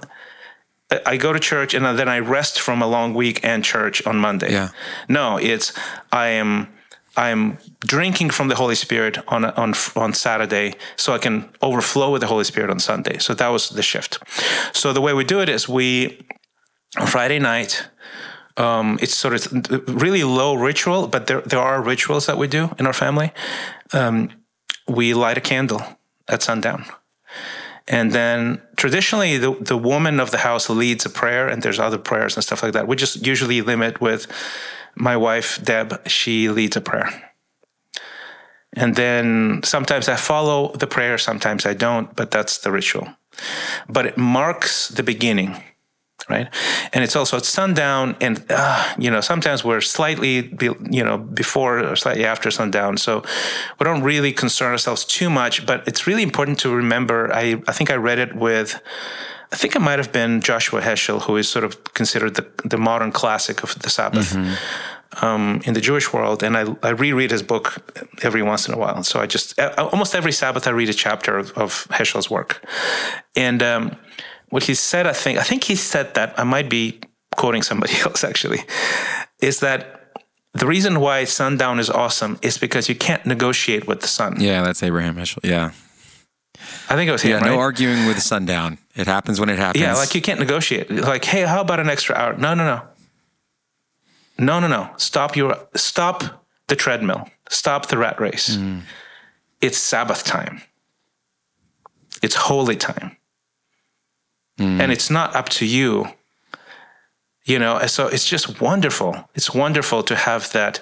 [1.07, 4.19] I go to church and then I rest from a long week and church on
[4.19, 4.53] Monday.
[4.53, 4.69] Yeah.
[5.09, 5.73] No, it's
[6.13, 6.69] I am
[7.17, 12.21] I'm drinking from the Holy Spirit on on on Saturday, so I can overflow with
[12.21, 13.19] the Holy Spirit on Sunday.
[13.19, 14.19] So that was the shift.
[14.73, 16.19] So the way we do it is we
[16.99, 17.89] on Friday night.
[18.57, 19.47] Um, it's sort of
[19.89, 23.33] really low ritual, but there there are rituals that we do in our family.
[23.93, 24.29] Um,
[24.87, 25.81] we light a candle
[26.29, 26.85] at sundown.
[27.89, 31.99] And then traditionally, the, the woman of the house leads a prayer, and there's other
[31.99, 32.87] prayers and stuff like that.
[32.87, 34.27] We just usually limit with
[34.95, 37.33] my wife, Deb, she leads a prayer.
[38.75, 43.09] And then sometimes I follow the prayer, sometimes I don't, but that's the ritual.
[43.89, 45.63] But it marks the beginning,
[46.31, 46.49] right?
[46.93, 51.19] And it's also at sundown, and uh, you know sometimes we're slightly, be, you know,
[51.19, 53.23] before or slightly after sundown, so
[53.79, 55.67] we don't really concern ourselves too much.
[55.67, 57.33] But it's really important to remember.
[57.33, 58.81] I I think I read it with.
[59.53, 62.79] I think it might have been Joshua Heschel, who is sort of considered the, the
[62.79, 64.35] modern classic of the Sabbath
[65.21, 66.43] um, in the Jewish world.
[66.43, 67.83] And I, I reread his book
[68.23, 69.03] every once in a while.
[69.03, 72.65] So I just, almost every Sabbath, I read a chapter of, of Heschel's work.
[73.37, 73.97] And um,
[74.49, 77.01] what he said, I think, I think he said that, I might be
[77.37, 78.65] quoting somebody else actually,
[79.41, 80.15] is that
[80.55, 84.41] the reason why sundown is awesome is because you can't negotiate with the sun.
[84.41, 85.41] Yeah, that's Abraham Heschel.
[85.43, 85.73] Yeah.
[86.89, 87.47] I think it was him, Yeah, right?
[87.47, 88.79] no arguing with the sundown.
[88.95, 89.83] It happens when it happens.
[89.83, 90.91] Yeah, like you can't negotiate.
[90.91, 92.37] Like, hey, how about an extra hour?
[92.37, 92.83] No, no, no.
[94.39, 94.91] No, no, no.
[94.97, 97.29] Stop your stop the treadmill.
[97.49, 98.57] Stop the rat race.
[98.57, 98.83] Mm.
[99.61, 100.63] It's Sabbath time.
[102.23, 103.17] It's holy time.
[104.59, 104.81] Mm.
[104.81, 106.09] And it's not up to you.
[107.45, 109.29] You know, so it's just wonderful.
[109.35, 110.81] It's wonderful to have that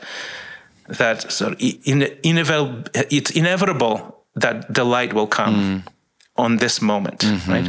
[0.88, 5.84] that sort of in, inevitable it's inevitable that the light will come
[6.36, 7.68] on this moment, right?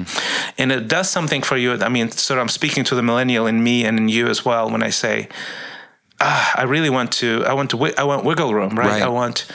[0.57, 1.73] And it does something for you.
[1.73, 4.45] I mean, sort of, I'm speaking to the millennial in me and in you as
[4.45, 5.27] well when I say,
[6.19, 8.87] ah, I really want to, I want to, I want wiggle room, right?
[8.87, 9.01] Right.
[9.01, 9.45] I want,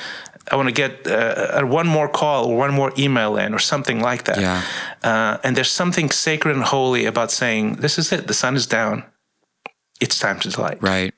[0.51, 3.59] I want to get uh, uh, one more call or one more email in or
[3.59, 4.39] something like that.
[4.39, 4.63] Yeah.
[5.03, 8.27] Uh, and there's something sacred and holy about saying, this is it.
[8.27, 9.05] The sun is down.
[10.01, 11.15] It's time to delight right.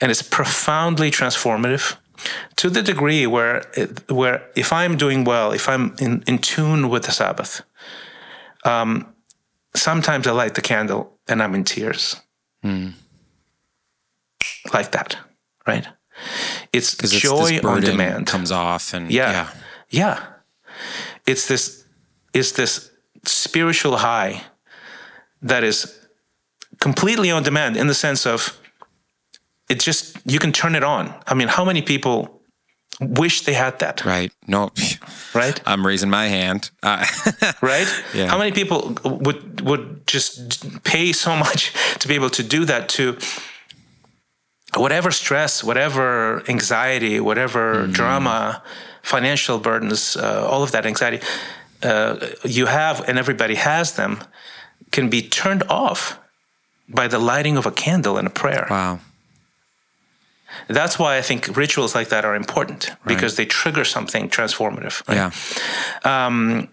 [0.00, 1.96] and it's profoundly transformative
[2.56, 6.88] to the degree where it, where if I'm doing well, if I'm in, in tune
[6.88, 7.62] with the Sabbath,
[8.64, 9.14] um,
[9.74, 12.16] sometimes I light the candle and I'm in tears,
[14.72, 15.16] like that,
[15.66, 15.86] right?
[16.72, 18.26] It's it's joy this on demand.
[18.26, 19.30] comes off and Yeah.
[19.32, 19.48] yeah.
[19.90, 20.22] Yeah.
[21.26, 21.84] It's this
[22.32, 22.90] it's this
[23.24, 24.42] spiritual high
[25.42, 25.98] that is
[26.80, 28.58] completely on demand in the sense of
[29.68, 31.12] it just you can turn it on.
[31.26, 32.40] I mean, how many people
[33.00, 34.32] wish they had that, Right.
[34.46, 34.70] No,
[35.34, 35.60] right?
[35.66, 36.70] I'm raising my hand.
[36.82, 37.04] Uh,
[37.60, 37.88] Right?
[38.14, 38.28] Yeah.
[38.28, 42.88] How many people would would just pay so much to be able to do that
[42.96, 43.16] to
[44.76, 48.62] whatever stress, whatever anxiety, whatever drama,
[49.02, 51.20] financial burdens, uh, all of that anxiety
[51.82, 54.18] uh, you have, and everybody has them,
[54.90, 56.18] can be turned off
[56.88, 58.66] by the lighting of a candle and a prayer.
[58.70, 58.98] wow.
[60.68, 65.02] That's why I think rituals like that are important because they trigger something transformative.
[65.08, 65.32] right?
[66.04, 66.26] Yeah.
[66.26, 66.68] Um,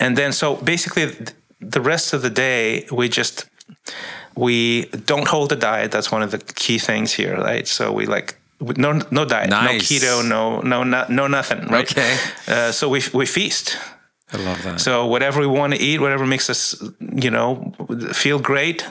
[0.00, 1.06] and then so basically
[1.60, 3.46] the rest of the day we just
[4.36, 8.06] we don't hold a diet that's one of the key things here right so we
[8.06, 8.36] like
[8.76, 12.16] no no diet no keto no no no, no nothing right Okay.
[12.46, 13.76] uh, so we we feast
[14.32, 14.80] I love that.
[14.80, 16.80] so whatever we want to eat whatever makes us
[17.24, 17.72] you know
[18.12, 18.86] feel great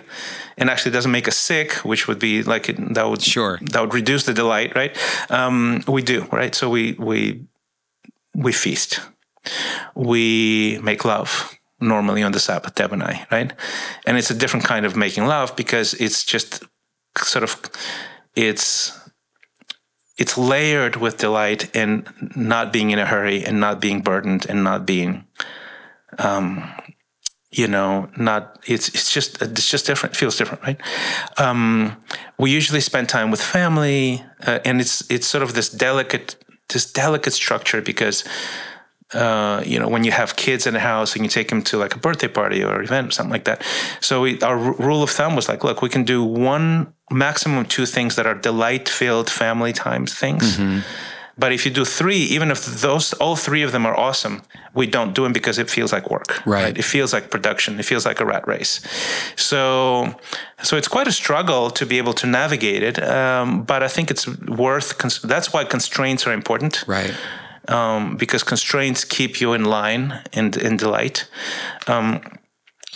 [0.57, 3.59] and actually doesn't make us sick, which would be like it, that would Sure.
[3.71, 4.97] that would reduce the delight, right?
[5.29, 6.55] Um, we do, right?
[6.55, 7.45] So we we
[8.35, 8.99] we feast,
[9.95, 13.53] we make love normally on the Sabbath, Deb and I, right?
[14.05, 16.63] And it's a different kind of making love because it's just
[17.17, 17.59] sort of
[18.35, 18.97] it's
[20.17, 24.63] it's layered with delight and not being in a hurry and not being burdened and
[24.63, 25.25] not being
[26.17, 26.63] um
[27.51, 30.81] you know not it's it's just it's just different it feels different right
[31.37, 31.95] um
[32.37, 36.35] we usually spend time with family uh, and it's it's sort of this delicate
[36.69, 38.25] this delicate structure because
[39.13, 41.77] uh, you know, when you have kids in the house and you take them to
[41.77, 43.63] like a birthday party or event or something like that.
[44.01, 47.63] So we, our r- rule of thumb was like, look, we can do one maximum
[47.65, 50.57] two things that are delight-filled family time things.
[51.39, 54.41] But if you do three, even if those all three of them are awesome,
[54.73, 56.41] we don't do them because it feels like work.
[56.45, 56.77] Right.
[56.77, 57.79] It feels like production.
[57.79, 58.81] It feels like a rat race.
[59.35, 60.15] So,
[60.63, 62.97] so it's quite a struggle to be able to navigate it.
[63.03, 64.97] Um, but I think it's worth.
[64.97, 67.13] Cons- that's why constraints are important Right.
[67.67, 71.27] um, because constraints keep you in line and in delight.
[71.87, 72.21] Um,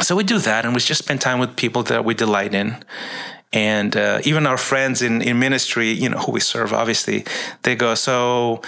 [0.01, 2.83] so we do that, and we just spend time with people that we delight in.
[3.53, 7.25] And uh, even our friends in, in ministry, you know, who we serve, obviously,
[7.63, 8.61] they go, So,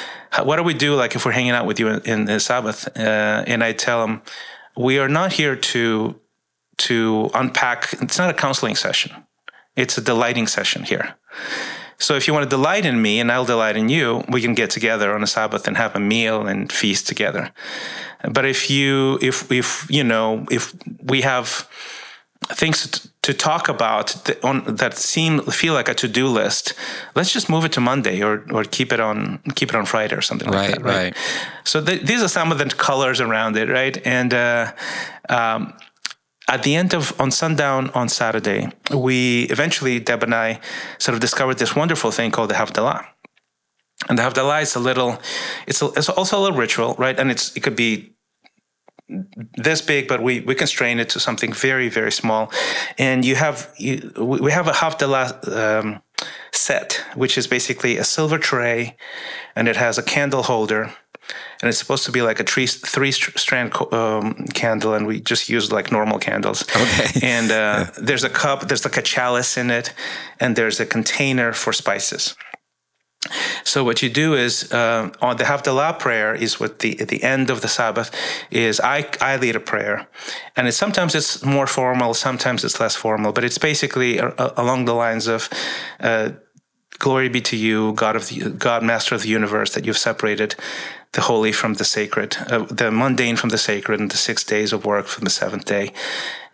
[0.43, 2.87] what do we do like if we're hanging out with you in, in the Sabbath?
[2.97, 4.21] Uh, and I tell them,
[4.75, 6.19] We are not here to
[6.75, 9.11] to unpack, it's not a counseling session,
[9.75, 11.15] it's a delighting session here.
[11.97, 14.53] So if you want to delight in me and I'll delight in you, we can
[14.53, 17.51] get together on a Sabbath and have a meal and feast together.
[18.29, 21.69] But if you, if, if, you know, if we have
[22.49, 26.73] things to, talk about that, on, that seem, feel like a to-do list,
[27.15, 30.15] let's just move it to Monday or, or keep it on, keep it on Friday
[30.15, 30.83] or something Right, like that.
[30.83, 31.03] Right.
[31.03, 31.17] right.
[31.63, 33.69] So th- these are some of the colors around it.
[33.69, 33.97] Right.
[34.05, 34.73] And, uh,
[35.29, 35.73] um,
[36.49, 40.59] at the end of on sundown on Saturday, we eventually Deb and I
[40.97, 43.05] sort of discovered this wonderful thing called the Havdalah.
[44.09, 45.19] And the Havdalah is a little,
[45.67, 47.17] it's, a, it's also a little ritual, right?
[47.17, 48.12] And it's it could be
[49.55, 52.51] this big, but we we constrain it to something very very small.
[52.97, 56.01] And you have you, we have a Havdalah um,
[56.51, 58.95] set, which is basically a silver tray,
[59.55, 60.93] and it has a candle holder
[61.61, 65.49] and it's supposed to be like a three three strand um, candle, and we just
[65.49, 66.63] use like normal candles.
[66.63, 67.19] Okay.
[67.33, 69.93] And uh, there's a cup, there's like a chalice in it,
[70.39, 72.35] and there's a container for spices.
[73.63, 77.23] So what you do is uh, on the Havdalah prayer is what the at the
[77.23, 78.11] end of the Sabbath
[78.51, 80.07] is I I lead a prayer,
[80.55, 84.85] and sometimes it's more formal, sometimes it's less formal, but it's basically a, a, along
[84.85, 85.49] the lines of.
[85.99, 86.31] Uh,
[86.99, 90.55] Glory be to you, God of the God, Master of the universe, that you've separated
[91.13, 94.71] the holy from the sacred, uh, the mundane from the sacred, and the six days
[94.71, 95.91] of work from the seventh day,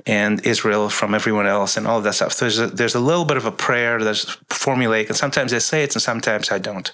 [0.10, 2.34] and Israel from everyone else, and all of that stuff.
[2.34, 4.26] So there's a, there's a little bit of a prayer that's
[4.66, 6.90] formulaic, and sometimes I say it, and sometimes I don't.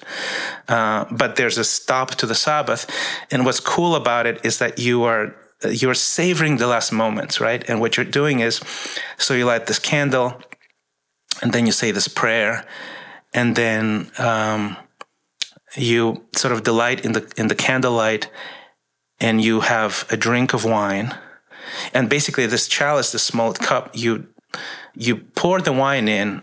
[0.68, 2.84] Uh, but there's a stop to the Sabbath,
[3.32, 5.24] and what's cool about it is that you are
[5.82, 7.62] you're savoring the last moments, right?
[7.70, 8.62] And what you're doing is,
[9.18, 10.30] so you light this candle,
[11.42, 12.66] and then you say this prayer
[13.36, 14.78] and then um,
[15.76, 18.32] you sort of delight in the in the candlelight,
[19.20, 21.14] and you have a drink of wine,
[21.94, 24.28] and basically this chalice, this small cup, you
[24.96, 26.42] you pour the wine in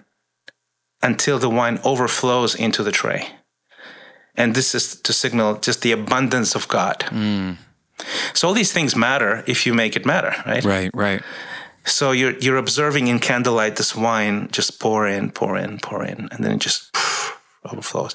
[1.03, 3.29] until the wine overflows into the tray,
[4.37, 7.01] and this is to signal just the abundance of God.
[7.11, 7.57] Mm.
[8.35, 10.64] So all these things matter if you make it matter, right?
[10.64, 11.23] Right, right.
[11.85, 16.29] So you're you're observing in candlelight this wine just pour in, pour in, pour in,
[16.31, 16.97] and then it just
[17.64, 18.14] overflows.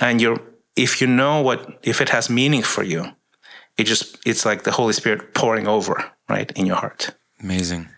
[0.00, 0.40] And you're
[0.76, 3.04] if you know what if it has meaning for you,
[3.76, 7.14] it just it's like the Holy Spirit pouring over right in your heart.
[7.40, 7.88] Amazing.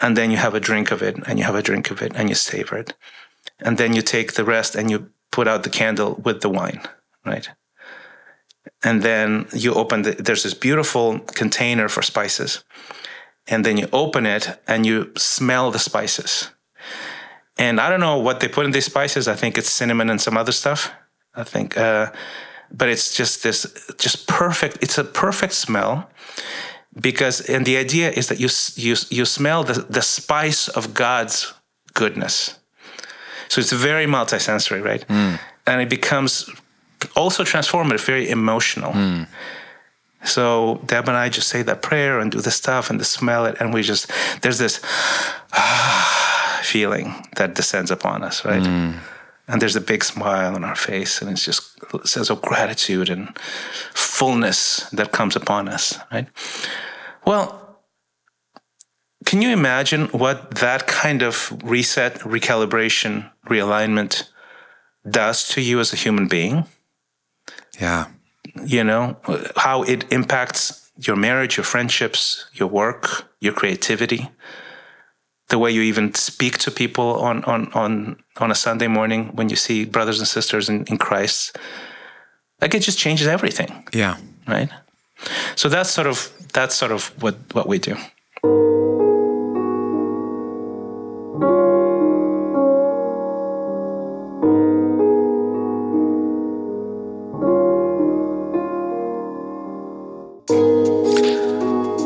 [0.00, 2.12] And then you have a drink of it, and you have a drink of it,
[2.14, 2.94] and you savor it,
[3.60, 6.80] and then you take the rest and you put out the candle with the wine,
[7.24, 7.48] right?
[8.82, 12.64] And then you open the, there's this beautiful container for spices
[13.48, 16.50] and then you open it and you smell the spices.
[17.58, 19.26] And I don't know what they put in these spices.
[19.28, 20.92] I think it's cinnamon and some other stuff.
[21.34, 22.12] I think, uh,
[22.70, 23.66] but it's just this,
[23.98, 24.78] just perfect.
[24.80, 26.08] It's a perfect smell
[27.00, 31.54] because, and the idea is that you you you smell the the spice of God's
[31.94, 32.58] goodness.
[33.48, 35.04] So it's very multisensory, right?
[35.04, 35.34] Hmm.
[35.66, 36.50] And it becomes
[37.14, 38.92] also transformative, very emotional.
[38.92, 39.24] Hmm.
[40.24, 43.44] So Deb and I just say that prayer and do the stuff and the smell
[43.46, 44.10] it, and we just
[44.42, 44.80] there's this
[45.52, 48.64] ah, feeling that descends upon us, right?
[48.64, 48.92] Hmm.
[49.52, 53.10] And there's a big smile on our face, and it's just a sense of gratitude
[53.10, 53.38] and
[53.92, 56.26] fullness that comes upon us, right?
[57.26, 57.78] Well,
[59.26, 64.24] can you imagine what that kind of reset, recalibration, realignment
[65.08, 66.64] does to you as a human being?
[67.78, 68.06] Yeah.
[68.64, 69.18] You know,
[69.56, 74.30] how it impacts your marriage, your friendships, your work, your creativity,
[75.52, 79.50] the way you even speak to people on on on on a Sunday morning when
[79.50, 81.58] you see brothers and sisters in, in Christ.
[82.60, 83.86] Like it just changes everything.
[83.92, 84.16] Yeah.
[84.48, 84.70] Right.
[85.54, 87.96] So that's sort of that's sort of what what we do.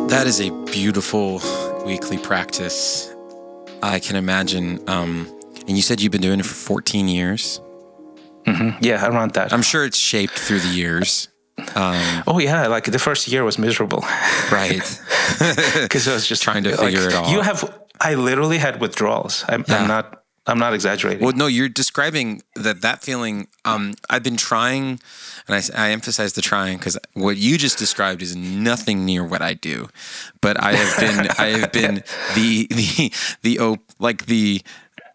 [0.09, 1.41] That is a beautiful
[1.85, 3.16] weekly practice.
[3.83, 4.81] I can imagine.
[4.89, 5.27] Um,
[5.67, 7.61] and you said you've been doing it for 14 years.
[8.47, 8.83] Mm-hmm.
[8.83, 9.53] Yeah, around that.
[9.53, 11.29] I'm sure it's shaped through the years.
[11.75, 14.05] Um, oh yeah, like the first year was miserable.
[14.53, 14.81] Right.
[15.83, 17.29] Because I was just trying to like, figure it out.
[17.31, 17.77] You have.
[18.01, 19.45] I literally had withdrawals.
[19.49, 19.79] I'm, yeah.
[19.79, 20.23] I'm not.
[20.47, 21.25] I'm not exaggerating.
[21.25, 23.49] Well, no, you're describing that that feeling.
[23.65, 25.01] Um, I've been trying,
[25.49, 29.43] and I, I emphasize the trying because what you just described is nothing near what
[29.43, 29.89] I do.
[30.41, 34.63] But I have been, I have been the the the like the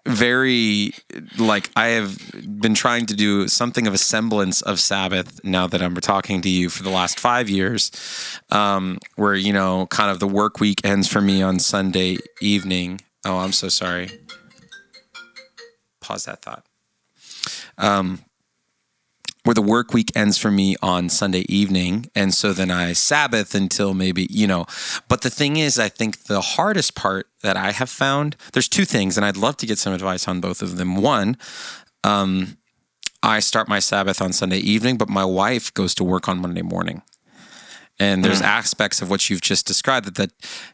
[0.06, 0.94] very
[1.38, 2.18] like I have
[2.60, 6.50] been trying to do something of a semblance of Sabbath now that I'm talking to
[6.50, 7.92] you for the last five years,
[8.50, 13.00] um, where you know, kind of the work week ends for me on Sunday evening.
[13.24, 14.10] Oh, I'm so sorry
[16.12, 16.66] pause that thought.
[17.78, 18.20] Um,
[19.44, 22.06] where the work week ends for me on Sunday evening.
[22.14, 24.66] And so then I Sabbath until maybe, you know.
[25.08, 28.86] But the thing is, I think the hardest part that I have found, there's two
[28.86, 30.96] things, and I'd love to get some advice on both of them.
[30.96, 31.38] One,
[32.04, 32.58] um,
[33.24, 36.62] I start my Sabbath on Sunday evening, but my wife goes to work on Monday
[36.62, 37.02] morning.
[38.02, 38.46] And there's mm.
[38.46, 40.32] aspects of what you've just described that, that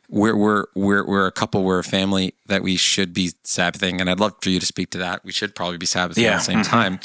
[0.08, 4.00] we're, we're, we're, we're a couple, we're a family that we should be Sabbathing.
[4.00, 5.26] And I'd love for you to speak to that.
[5.26, 6.36] We should probably be Sabbathing yeah.
[6.36, 6.72] at the same mm-hmm.
[6.72, 7.00] time.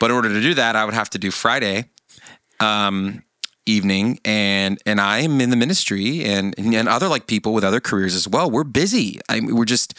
[0.00, 1.84] But in order to do that, I would have to do Friday
[2.58, 3.22] um,
[3.64, 4.18] evening.
[4.24, 8.16] And and I am in the ministry and, and other like people with other careers
[8.16, 8.50] as well.
[8.50, 9.20] We're busy.
[9.28, 9.96] I, mean, we're just,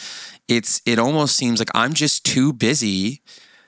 [0.50, 3.22] it's, it almost seems like I'm just too busy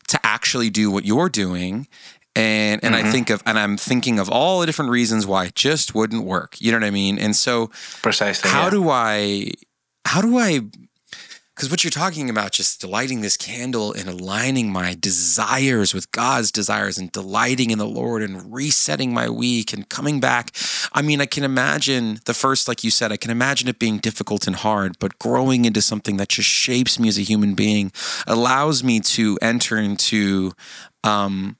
[0.09, 1.87] to actually do what you're doing
[2.35, 3.07] and and mm-hmm.
[3.07, 6.23] I think of and I'm thinking of all the different reasons why it just wouldn't
[6.23, 6.59] work.
[6.59, 7.19] You know what I mean?
[7.19, 7.67] And so
[8.01, 8.49] precisely.
[8.49, 8.69] How yeah.
[8.69, 9.51] do I
[10.05, 10.61] how do I
[11.55, 16.51] because what you're talking about just lighting this candle and aligning my desires with God's
[16.51, 20.49] desires and delighting in the Lord and resetting my week and coming back.
[20.93, 23.99] I mean, I can imagine the first, like you said, I can imagine it being
[23.99, 27.91] difficult and hard, but growing into something that just shapes me as a human being
[28.25, 30.53] allows me to enter into
[31.03, 31.57] um,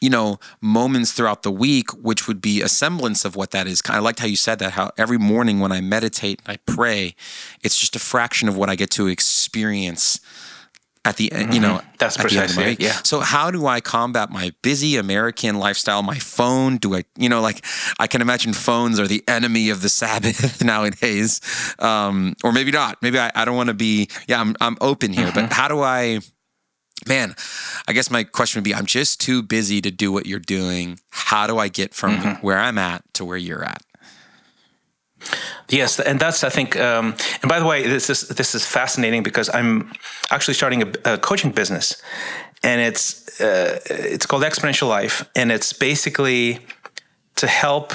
[0.00, 3.82] you know, moments throughout the week, which would be a semblance of what that is.
[3.88, 7.14] I liked how you said that, how every morning when I meditate, I pray,
[7.62, 10.20] it's just a fraction of what I get to experience
[11.06, 11.88] at the end, you know, mm-hmm.
[11.98, 12.76] that's precisely.
[12.80, 12.98] Yeah.
[13.04, 16.02] So how do I combat my busy American lifestyle?
[16.02, 16.78] My phone?
[16.78, 17.64] Do I, you know, like
[18.00, 21.40] I can imagine phones are the enemy of the Sabbath nowadays,
[21.78, 23.00] um, or maybe not.
[23.02, 24.08] Maybe I, I don't want to be.
[24.26, 25.46] Yeah, I'm I'm open here, mm-hmm.
[25.46, 26.20] but how do I?
[27.06, 27.34] Man,
[27.86, 30.98] I guess my question would be I'm just too busy to do what you're doing.
[31.10, 32.46] How do I get from mm-hmm.
[32.46, 33.82] where I'm at to where you're at?
[35.68, 36.76] Yes, and that's I think.
[36.76, 39.92] Um, and by the way, this is this is fascinating because I'm
[40.30, 42.00] actually starting a, a coaching business,
[42.62, 46.60] and it's uh, it's called Exponential Life, and it's basically
[47.36, 47.92] to help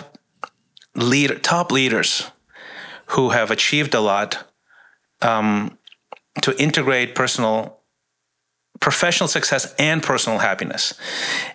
[0.96, 2.30] lead top leaders
[3.08, 4.48] who have achieved a lot
[5.22, 5.78] um,
[6.42, 7.81] to integrate personal
[8.82, 10.94] professional success and personal happiness.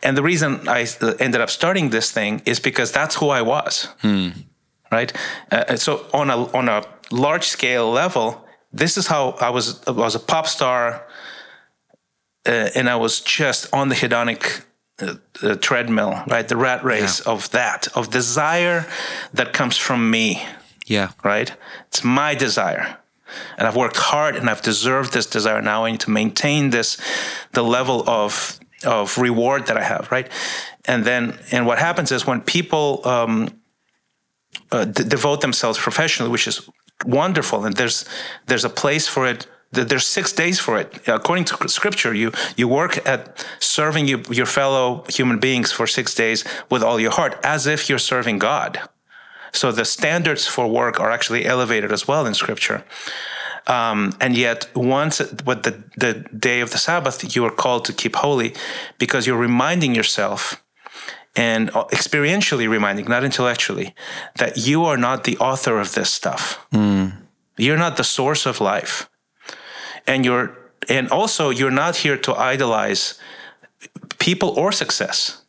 [0.03, 0.87] And the reason I
[1.20, 3.89] ended up starting this thing is because that's who I was.
[4.01, 4.29] Hmm.
[4.91, 5.12] Right.
[5.51, 9.83] Uh, so on a on a large scale level, this is how I was.
[9.87, 11.05] I was a pop star,
[12.47, 14.62] uh, and I was just on the hedonic
[15.01, 16.47] uh, treadmill, right?
[16.47, 17.33] The rat race yeah.
[17.33, 18.87] of that, of desire
[19.35, 20.41] that comes from me.
[20.87, 21.11] Yeah.
[21.24, 21.53] Right.
[21.89, 22.99] It's my desire
[23.59, 25.61] and I've worked hard and I've deserved this desire.
[25.62, 26.99] Now I need to maintain this,
[27.53, 30.31] the level of of reward that I have, right?
[30.85, 33.61] And then, and what happens is when people um,
[34.70, 36.68] uh, d- devote themselves professionally, which is
[37.05, 38.05] wonderful, and there's
[38.47, 39.47] there's a place for it.
[39.72, 41.09] There's six days for it.
[41.09, 46.14] According to Scripture, you you work at serving you, your fellow human beings for six
[46.14, 48.81] days with all your heart, as if you're serving God.
[49.57, 52.84] So the standards for work are actually elevated as well in Scripture.
[53.66, 57.92] Um, and yet, once with the, the day of the Sabbath, you are called to
[57.92, 58.54] keep holy
[58.98, 60.62] because you're reminding yourself
[61.34, 63.94] and experientially reminding, not intellectually,
[64.36, 66.66] that you are not the author of this stuff.
[66.72, 67.12] Mm.
[67.59, 69.09] You're not the source of life.
[70.07, 70.57] And you're
[70.88, 73.18] and also you're not here to idolize
[74.18, 75.42] people or success.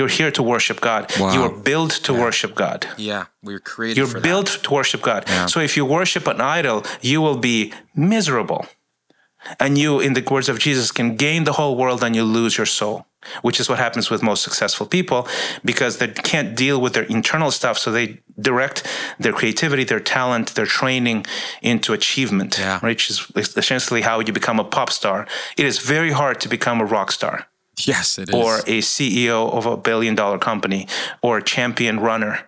[0.00, 1.02] You're here to worship God.
[1.20, 1.34] Wow.
[1.34, 2.86] You are built to worship God.
[2.96, 5.24] Yeah, we were created You're built to worship God.
[5.28, 5.44] Yeah.
[5.52, 8.62] So if you worship an idol, you will be miserable.
[9.58, 12.56] And you, in the words of Jesus, can gain the whole world and you lose
[12.56, 13.04] your soul,
[13.42, 15.20] which is what happens with most successful people
[15.70, 17.76] because they can't deal with their internal stuff.
[17.78, 18.06] So they
[18.38, 18.86] direct
[19.18, 21.26] their creativity, their talent, their training
[21.60, 22.80] into achievement, Yeah.
[22.80, 23.16] which is
[23.62, 25.26] essentially how you become a pop star.
[25.60, 27.49] It is very hard to become a rock star that.
[27.86, 28.34] Yes, it is.
[28.34, 30.86] or a CEO of a billion dollar company
[31.22, 32.40] or a champion runner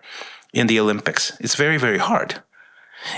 [0.53, 1.31] in the Olympics.
[1.39, 2.41] It's very, very hard.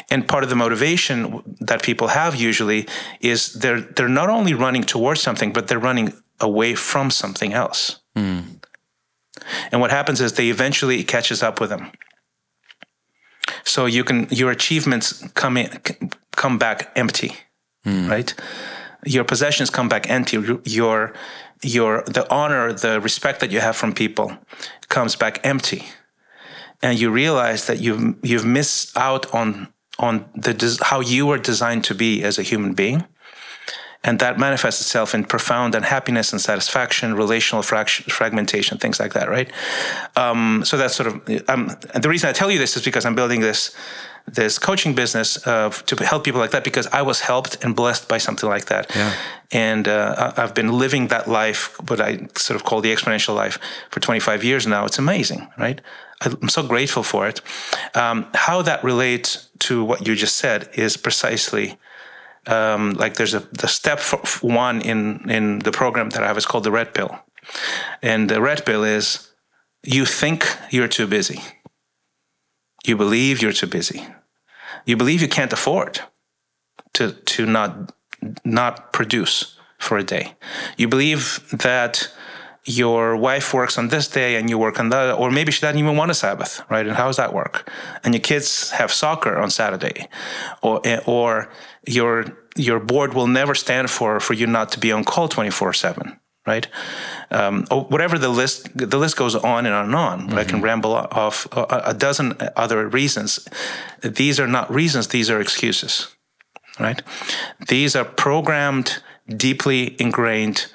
[0.09, 2.87] And part of the motivation that people have usually
[3.19, 8.01] is they're they're not only running towards something, but they're running away from something else.
[8.15, 8.39] Hmm.
[9.71, 11.91] And what happens is they eventually it catches up with them.
[13.63, 15.69] So you can your achievements come in,
[16.35, 17.33] come back empty,
[17.83, 18.09] hmm.
[18.09, 18.33] right?
[19.05, 20.37] Your possessions come back empty.
[20.63, 21.13] Your
[21.65, 24.37] your the honor, the respect that you have from people
[24.89, 25.83] comes back empty,
[26.81, 31.83] and you realize that you've you've missed out on on the how you were designed
[31.85, 33.05] to be as a human being,
[34.03, 39.51] and that manifests itself in profound unhappiness and satisfaction, relational fragmentation, things like that, right?
[40.15, 43.15] Um, so that's sort of um, the reason I tell you this is because I'm
[43.15, 43.75] building this
[44.33, 48.07] this coaching business uh, to help people like that because I was helped and blessed
[48.07, 49.11] by something like that, Yeah.
[49.51, 53.57] and uh, I've been living that life, what I sort of call the exponential life,
[53.91, 54.85] for 25 years now.
[54.85, 55.79] It's amazing, right?
[56.21, 57.41] I'm so grateful for it.
[57.93, 61.77] Um, how that relates to what you just said is precisely
[62.47, 66.37] um, like there's a the step f- one in in the program that I have
[66.37, 67.19] is called the red pill,
[68.01, 69.31] and the red pill is
[69.83, 71.39] you think you're too busy,
[72.87, 74.07] you believe you're too busy,
[74.85, 76.01] you believe you can't afford
[76.93, 77.93] to to not
[78.43, 80.33] not produce for a day,
[80.77, 82.11] you believe that
[82.65, 85.77] your wife works on this day and you work on that, or maybe she doesn't
[85.77, 86.87] even want a Sabbath, right?
[86.87, 87.69] And how does that work?
[88.03, 90.07] And your kids have soccer on Saturday,
[90.61, 91.49] or or
[91.85, 92.25] your
[92.55, 95.73] your board will never stand for for you not to be on call twenty four
[95.73, 96.67] seven, right?
[97.31, 100.33] Um, or whatever the list the list goes on and on and on.
[100.33, 103.47] I can ramble off a, a dozen other reasons.
[104.01, 106.15] These are not reasons; these are excuses,
[106.79, 107.01] right?
[107.67, 110.67] These are programmed, deeply ingrained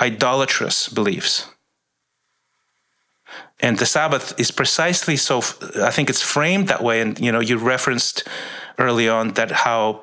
[0.00, 1.46] idolatrous beliefs.
[3.60, 5.38] And the Sabbath is precisely so.
[5.80, 7.00] I think it's framed that way.
[7.00, 8.28] And you know, you referenced
[8.78, 10.02] early on that how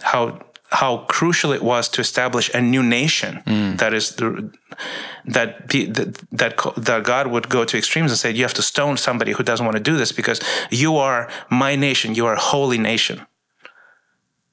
[0.00, 0.40] how
[0.70, 3.42] how crucial it was to establish a new nation
[3.78, 4.50] that is the,
[5.24, 8.62] that the- that that that God would go to extremes and say you have to
[8.62, 10.40] stone somebody who doesn't want to do this because
[10.70, 12.14] you are my nation.
[12.14, 13.26] You are a holy nation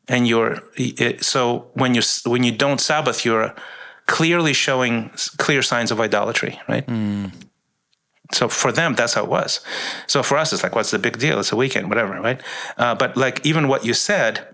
[0.08, 3.54] and you're it, so when you when you don't Sabbath, you're
[4.06, 6.86] clearly showing clear signs of idolatry, right?
[8.34, 9.60] So for them, that's how it was.
[10.08, 11.40] So for us, it's like, what's the big deal?
[11.40, 12.42] It's a weekend, whatever, right?
[12.78, 14.53] Uh, but like even what you said,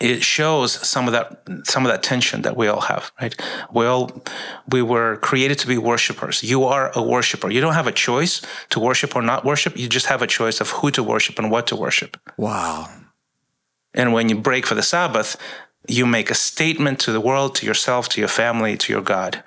[0.00, 3.34] it shows some of that some of that tension that we all have, right?
[3.72, 4.22] We all
[4.70, 6.42] we were created to be worshipers.
[6.42, 7.50] You are a worshiper.
[7.50, 8.40] You don't have a choice
[8.70, 9.76] to worship or not worship.
[9.76, 12.16] You just have a choice of who to worship and what to worship.
[12.36, 12.88] wow.
[13.94, 15.36] And when you break for the Sabbath,
[15.88, 19.42] you make a statement to the world, to yourself, to your family, to your God.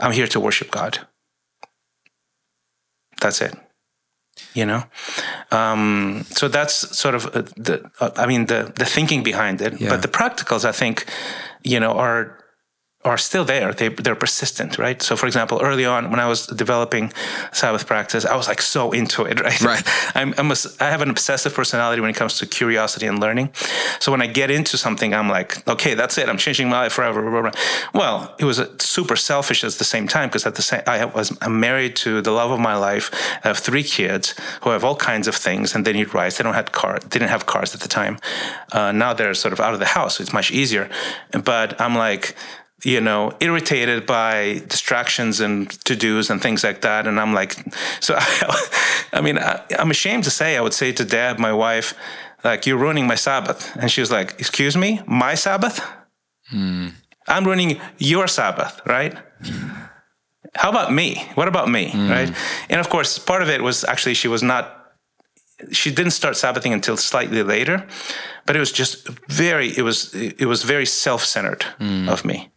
[0.00, 1.06] I'm here to worship God.
[3.20, 3.54] That's it.
[4.54, 4.82] You know,
[5.50, 7.90] um, so that's sort of uh, the.
[8.00, 9.90] Uh, I mean, the the thinking behind it, Yeah.
[9.90, 11.04] but the practicals, I think,
[11.64, 12.38] you know, are
[13.04, 13.72] are still there.
[13.72, 15.02] They they're persistent, right?
[15.02, 17.12] So, for example, early on when I was developing
[17.52, 19.60] Sabbath practice, I was like so into it, right?
[19.60, 19.82] Right.
[20.14, 23.50] I'm, I'm a, I have an obsessive personality when it comes to curiosity and learning.
[24.00, 26.28] So when I get into something, I'm like, okay, that's it.
[26.28, 27.20] I'm changing my life forever.
[27.20, 27.60] Blah, blah, blah.
[27.92, 31.04] Well, it was uh, super selfish at the same time because at the same, I
[31.04, 33.10] was I'm married to the love of my life.
[33.44, 36.38] I have three kids who have all kinds of things, and they need rides.
[36.38, 36.98] They don't have car.
[37.00, 38.18] They didn't have cars at the time.
[38.72, 40.88] Uh, now they're sort of out of the house, so it's much easier.
[41.32, 42.34] But I'm like
[42.84, 47.06] you know, irritated by distractions and to dos and things like that.
[47.06, 47.56] And I'm like,
[48.00, 48.14] so
[49.12, 51.94] I mean, I, I'm ashamed to say, I would say to dad, my wife,
[52.44, 53.74] like, you're ruining my Sabbath.
[53.76, 55.80] And she was like, excuse me, my Sabbath?
[56.50, 56.88] Hmm.
[57.26, 59.16] I'm ruining your Sabbath, right?
[59.42, 59.70] Hmm.
[60.54, 61.26] How about me?
[61.34, 62.10] What about me, hmm.
[62.10, 62.32] right?
[62.68, 64.84] And of course, part of it was actually she was not
[65.70, 67.86] she didn't start sabbathing until slightly later
[68.44, 71.64] but it was just very it was it was very self-centered
[72.08, 72.50] of me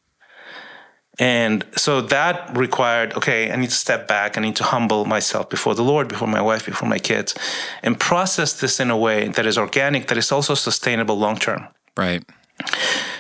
[1.20, 4.38] And so that required, okay, I need to step back.
[4.38, 7.34] I need to humble myself before the Lord, before my wife, before my kids,
[7.82, 11.68] and process this in a way that is organic, that is also sustainable long term.
[11.96, 12.24] Right.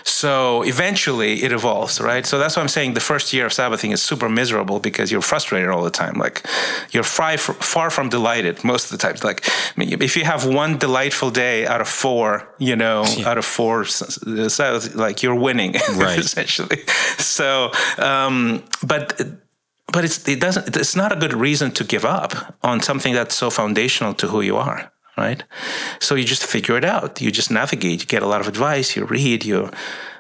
[0.07, 2.25] So eventually it evolves, right?
[2.25, 5.21] So that's why I'm saying the first year of Sabbathing is super miserable because you're
[5.21, 6.13] frustrated all the time.
[6.13, 6.45] Like
[6.91, 9.23] you're far, far from delighted most of the times.
[9.23, 9.45] Like
[9.77, 13.29] if you have one delightful day out of four, you know, yeah.
[13.29, 13.85] out of four,
[14.95, 16.19] like you're winning right.
[16.19, 16.83] essentially.
[17.17, 19.21] So, um, but
[19.91, 23.35] but it's it doesn't it's not a good reason to give up on something that's
[23.35, 25.43] so foundational to who you are right?
[25.99, 27.21] So you just figure it out.
[27.21, 28.01] You just navigate.
[28.01, 28.95] You get a lot of advice.
[28.95, 29.45] You read.
[29.45, 29.71] You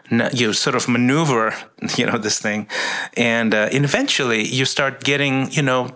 [0.09, 1.53] you sort of maneuver,
[1.97, 2.67] you know, this thing,
[3.15, 5.89] and, uh, and eventually you start getting, you know,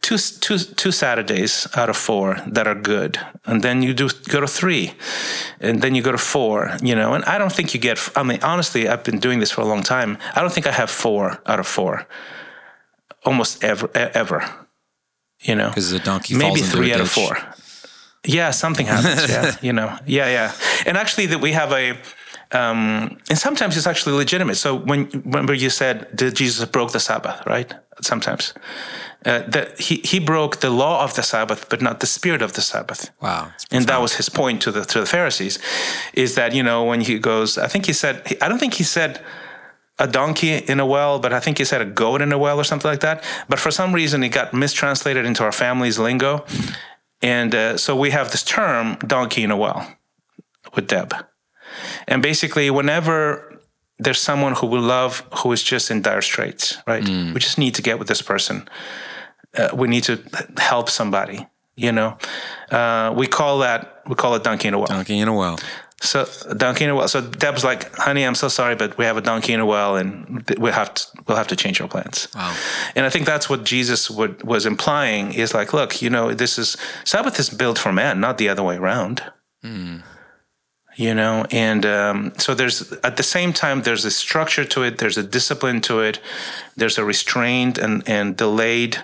[0.00, 4.40] two, two, two Saturdays out of four that are good, and then you do go
[4.40, 4.94] to three,
[5.60, 7.98] and then you go to four, you know, and I don't think you get.
[8.16, 10.18] I mean, honestly, I've been doing this for a long time.
[10.34, 12.06] I don't think I have four out of four,
[13.24, 14.44] almost ever, ever.
[15.40, 17.36] You know, because the donkey maybe three out of four.
[18.28, 19.28] Yeah, something happens.
[19.28, 19.96] yeah, you know.
[20.06, 20.52] Yeah, yeah.
[20.86, 21.96] And actually, that we have a.
[22.50, 24.56] Um, and sometimes it's actually legitimate.
[24.56, 27.74] So when remember you said that Jesus broke the Sabbath, right?
[28.00, 28.54] Sometimes
[29.26, 32.52] uh, that he he broke the law of the Sabbath, but not the spirit of
[32.52, 33.10] the Sabbath.
[33.20, 33.52] Wow!
[33.70, 35.58] And that was his point to the to the Pharisees,
[36.14, 38.84] is that you know when he goes, I think he said, I don't think he
[38.84, 39.20] said
[39.98, 42.58] a donkey in a well, but I think he said a goat in a well
[42.58, 43.24] or something like that.
[43.48, 46.44] But for some reason, it got mistranslated into our family's lingo,
[47.22, 49.96] and uh, so we have this term, donkey in a well,
[50.74, 51.14] with Deb.
[52.06, 53.60] And basically, whenever
[53.98, 57.02] there's someone who we love who is just in dire straits, right?
[57.02, 57.34] Mm.
[57.34, 58.68] We just need to get with this person.
[59.56, 60.22] Uh, we need to
[60.58, 61.46] help somebody,
[61.76, 62.16] you know?
[62.70, 64.86] Uh, we call that, we call it donkey in a well.
[64.86, 65.58] Donkey in a well.
[66.00, 67.08] So donkey in a well.
[67.08, 69.96] So Deb's like, honey, I'm so sorry, but we have a donkey in a well,
[69.96, 72.28] and we have to we'll have to change our plans.
[72.34, 72.56] Wow.
[72.94, 76.56] And I think that's what Jesus would, was implying is like, look, you know, this
[76.56, 79.24] is Sabbath is built for man, not the other way around.
[79.64, 80.04] Mm.
[80.94, 84.98] You know, and um, so there's at the same time there's a structure to it,
[84.98, 86.20] there's a discipline to it,
[86.76, 88.98] there's a restrained and and delayed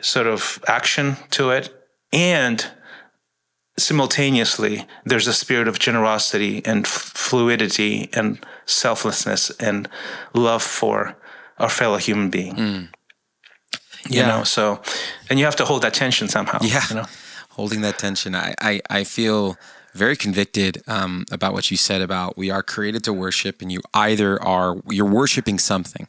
[0.00, 1.70] sort of action to it,
[2.10, 2.70] and
[3.76, 9.88] simultaneously there's a spirit of generosity and fluidity and selflessness and
[10.34, 11.16] love for
[11.58, 12.54] our fellow human being.
[12.54, 12.88] Mm.
[14.08, 14.26] you yeah.
[14.26, 14.80] know so
[15.30, 16.82] and you have to hold that tension somehow yeah.
[16.88, 17.06] you know?
[17.50, 18.34] Holding that tension.
[18.34, 19.58] I i, I feel
[19.94, 23.80] very convicted um, about what you said about we are created to worship and you
[23.92, 26.08] either are you're worshiping something.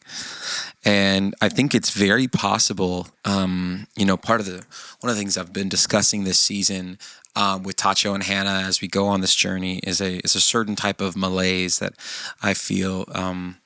[0.85, 4.65] And i think it's very possible um, you know part of the
[4.99, 6.97] one of the things i've been discussing this season
[7.35, 10.41] um, with Tacho and Hannah as we go on this journey is a is a
[10.41, 11.93] certain type of malaise that
[12.41, 13.57] I feel um,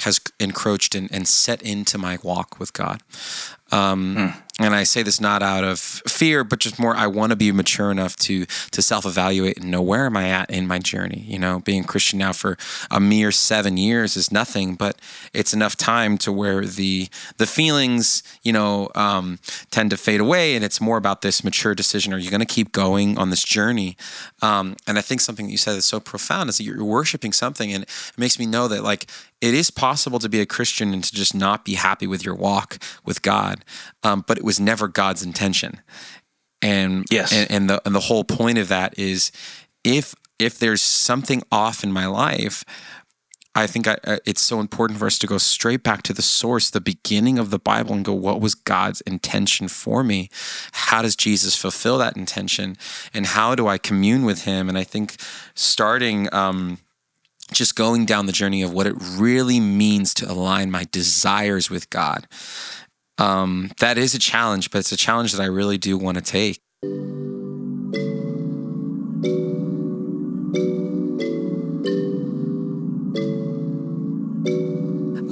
[0.00, 3.02] has encroached and, and set into my walk with God.
[3.72, 4.42] Um, mm.
[4.60, 7.50] And I say this not out of fear, but just more I want to be
[7.52, 11.24] mature enough to to self evaluate and know where am I at in my journey.
[11.26, 12.58] You know, being Christian now for
[12.90, 15.00] a mere seven years is nothing, but
[15.32, 17.08] it's enough time to where the
[17.38, 19.38] the feelings you know um,
[19.70, 22.12] tend to fade away, and it's more about this mature decision.
[22.12, 23.96] Are you going to keep going on this journey?
[24.42, 27.32] Um, and I think something that you said is so profound is that you're worshiping
[27.32, 29.06] something, and it makes me know that like
[29.42, 32.36] it is possible to be a Christian and to just not be happy with your
[32.36, 33.61] walk with God,
[34.02, 35.80] um, but it was never God's intention.
[36.60, 39.32] And yes, and, and the and the whole point of that is
[39.84, 42.64] if if there's something off in my life,
[43.54, 46.70] I think I, it's so important for us to go straight back to the source,
[46.70, 50.30] the beginning of the Bible, and go, what was God's intention for me?
[50.72, 52.76] How does Jesus fulfill that intention?
[53.12, 54.68] And how do I commune with Him?
[54.68, 55.16] And I think
[55.54, 56.78] starting, um,
[57.52, 61.90] just going down the journey of what it really means to align my desires with
[61.90, 62.26] God.
[63.18, 66.22] Um, that is a challenge, but it's a challenge that I really do want to
[66.22, 66.60] take.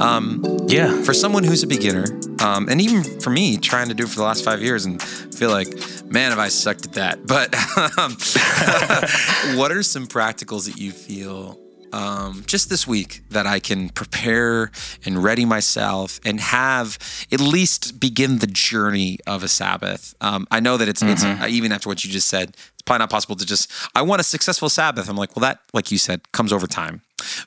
[0.01, 2.07] Um, yeah, for someone who's a beginner,
[2.41, 5.01] um, and even for me, trying to do it for the last five years, and
[5.03, 5.68] feel like,
[6.07, 7.26] man, have I sucked at that.
[7.26, 7.55] But
[7.99, 8.12] um,
[9.59, 11.59] what are some practicals that you feel
[11.93, 14.70] um, just this week that I can prepare
[15.05, 16.99] and ready myself and have
[17.32, 20.14] at least begin the journey of a Sabbath.
[20.20, 21.12] Um, I know that it's, mm-hmm.
[21.12, 24.03] it's uh, even after what you just said, it's probably not possible to just, I
[24.03, 25.09] want a successful Sabbath.
[25.09, 27.03] I'm like, well, that, like you said, comes over time.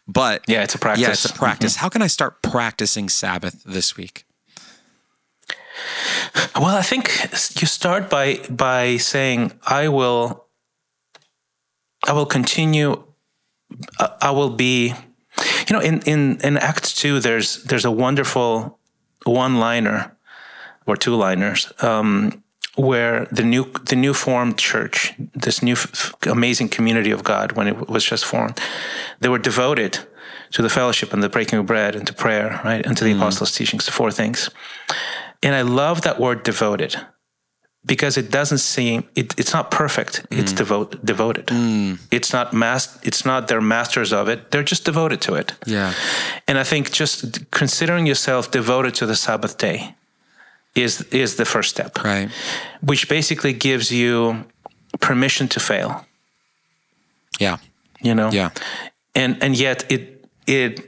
[0.08, 1.02] But yeah, it's a practice.
[1.02, 1.74] Yeah, it's a practice.
[1.74, 1.82] Mm-hmm.
[1.82, 4.26] How can I start practicing Sabbath this week?
[6.56, 7.10] Well, I think
[7.60, 10.46] you start by by saying, I will
[12.08, 13.04] I will continue
[14.22, 14.94] I will be
[15.68, 18.80] You know, in in in Acts two, there's there's a wonderful
[19.26, 20.16] one liner
[20.86, 22.44] or two liners um,
[22.76, 27.68] where the new the new formed church, this new f- amazing community of God, when
[27.68, 28.60] it was just formed,
[29.20, 30.00] they were devoted
[30.52, 33.14] to the fellowship and the breaking of bread and to prayer, right, and to the
[33.14, 34.50] apostles' teachings, the four things.
[35.42, 36.96] And I love that word devoted
[37.86, 40.26] because it doesn't seem it, it's not perfect.
[40.32, 40.58] It's mm.
[40.58, 41.48] devote devoted.
[41.48, 42.00] Mm.
[42.12, 44.52] It's not mas- It's not they're masters of it.
[44.52, 45.54] They're just devoted to it.
[45.66, 45.94] Yeah.
[46.48, 49.96] And I think just considering yourself devoted to the Sabbath day
[50.76, 52.30] is is the first step, Right.
[52.82, 54.46] which basically gives you
[55.00, 56.06] permission to fail.
[57.40, 57.58] Yeah.
[58.02, 58.50] You know, Yeah.
[59.16, 60.80] and and yet it it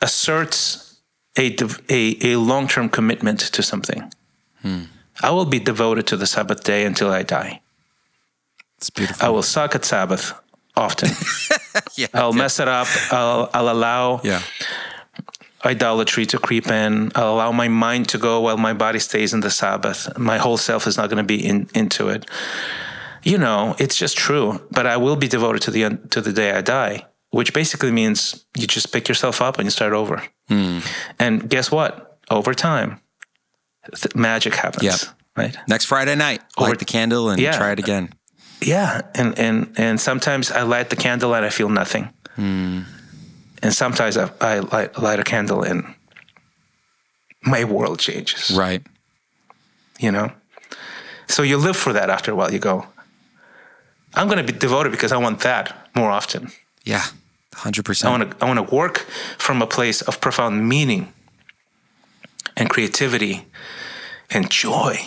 [0.00, 1.00] asserts
[1.36, 1.54] a
[1.88, 4.12] a, a long term commitment to something.
[4.62, 4.82] Hmm.
[5.22, 7.60] I will be devoted to the Sabbath day until I die.
[8.76, 9.26] It's beautiful.
[9.26, 10.32] I will suck at Sabbath
[10.76, 11.10] often.
[11.96, 12.06] yeah.
[12.14, 12.86] I'll mess it up.
[13.10, 14.42] I'll I'll allow Yeah.
[15.64, 17.10] idolatry to creep in.
[17.14, 20.16] I'll allow my mind to go while my body stays in the Sabbath.
[20.16, 22.26] My whole self is not going to be in, into it.
[23.24, 24.60] You know, it's just true.
[24.70, 28.46] But I will be devoted to the to the day I die, which basically means
[28.56, 30.22] you just pick yourself up and you start over.
[30.48, 30.78] Hmm.
[31.18, 32.04] And guess what?
[32.30, 33.00] Over time,
[33.94, 34.82] th- magic happens.
[34.84, 35.00] Yep.
[35.36, 35.56] Right.
[35.68, 37.56] Next Friday night, light Or- the candle and Yeah.
[37.56, 38.08] try it again.
[38.60, 42.80] Yeah, and and and sometimes I light the candle and I feel nothing, hmm.
[43.62, 45.84] and sometimes I, I light, light a candle and
[47.42, 48.50] my world changes.
[48.50, 48.82] Right.
[50.00, 50.30] You know,
[51.28, 52.10] so you live for that.
[52.10, 52.86] After a while, you go,
[54.14, 56.50] I'm going to be devoted because I want that more often.
[56.84, 57.02] Yeah.
[57.54, 58.04] 100%.
[58.04, 59.06] I want to I want to work
[59.38, 61.12] from a place of profound meaning
[62.58, 63.46] and creativity
[64.30, 64.98] and joy.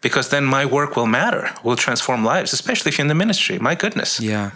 [0.00, 3.58] Because then my work will matter, will transform lives, especially if you're in the ministry.
[3.58, 4.20] My goodness.
[4.20, 4.50] yeah.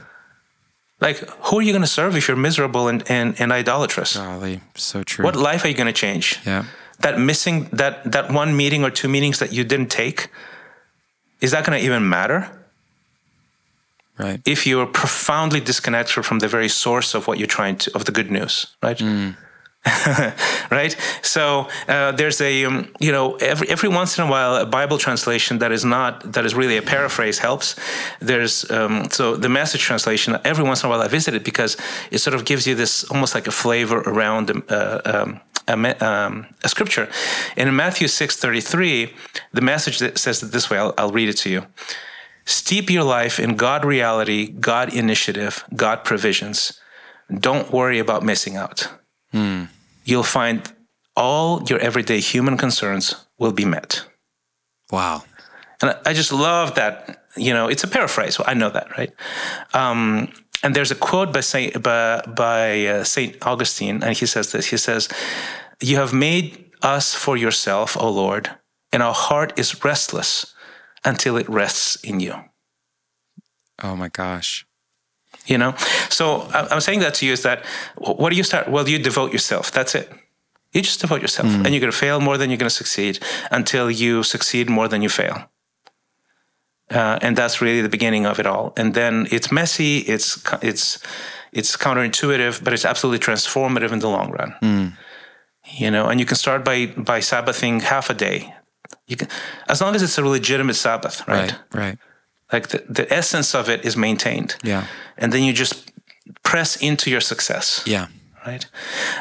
[1.00, 4.16] Like, who are you going to serve if you're miserable and, and, and idolatrous?
[4.16, 4.60] Golly.
[4.76, 5.24] So true.
[5.24, 6.38] What life are you going to change?
[6.46, 6.64] Yeah.
[7.00, 10.28] That missing, that, that one meeting or two meetings that you didn't take,
[11.40, 12.48] is that going to even matter?
[14.16, 14.40] Right.
[14.46, 18.12] If you're profoundly disconnected from the very source of what you're trying to, of the
[18.12, 18.98] good news, right?
[18.98, 19.36] Mm.
[20.70, 20.96] right.
[21.22, 24.96] So uh, there's a, um, you know, every every once in a while, a Bible
[24.96, 27.74] translation that is not that is really a paraphrase helps.
[28.20, 30.38] There's um, so the message translation.
[30.44, 31.76] Every once in a while, I visit it because
[32.12, 36.46] it sort of gives you this almost like a flavor around uh, um, a, um,
[36.62, 37.08] a scripture.
[37.56, 39.14] And in Matthew six thirty three,
[39.52, 40.78] the message that says it this way.
[40.78, 41.66] I'll, I'll read it to you.
[42.44, 46.80] Steep your life in God reality, God initiative, God provisions.
[47.32, 48.88] Don't worry about missing out.
[50.04, 50.60] You'll find
[51.16, 54.04] all your everyday human concerns will be met.
[54.90, 55.22] Wow.
[55.80, 57.24] And I- I just love that.
[57.36, 58.38] You know, it's a paraphrase.
[58.46, 59.12] I know that, right?
[59.74, 60.28] Um,
[60.62, 64.66] and there's a quote by Saint by, by uh, Saint Augustine, and he says this.
[64.70, 65.08] He says,
[65.80, 68.50] "You have made us for yourself, O Lord,
[68.92, 70.54] and our heart is restless
[71.04, 72.34] until it rests in you."
[73.82, 74.66] Oh my gosh.
[75.46, 75.74] You know,
[76.08, 77.64] so I'm saying that to you is that
[77.96, 78.68] what do you start?
[78.68, 79.72] Well, you devote yourself.
[79.72, 80.08] That's it.
[80.72, 83.18] You just devote yourself, and you're going to fail more than you're going to succeed
[83.50, 85.50] until you succeed more than you fail.
[86.90, 88.72] Uh, and that's really the beginning of it all.
[88.76, 89.98] And then it's messy.
[89.98, 90.98] It's it's
[91.52, 94.96] it's counterintuitive, but it's absolutely transformative in the long run.
[95.78, 98.54] You know, and you can start by by Sabbathing half a day.
[99.06, 99.28] You can,
[99.68, 101.52] as long as it's a legitimate Sabbath, right?
[101.52, 101.74] Right.
[101.74, 101.98] Right.
[102.52, 104.56] Like the, the essence of it is maintained.
[104.62, 104.84] Yeah.
[105.18, 105.90] and then you just
[106.42, 107.82] press into your success.
[107.86, 108.06] Yeah.
[108.46, 108.66] right?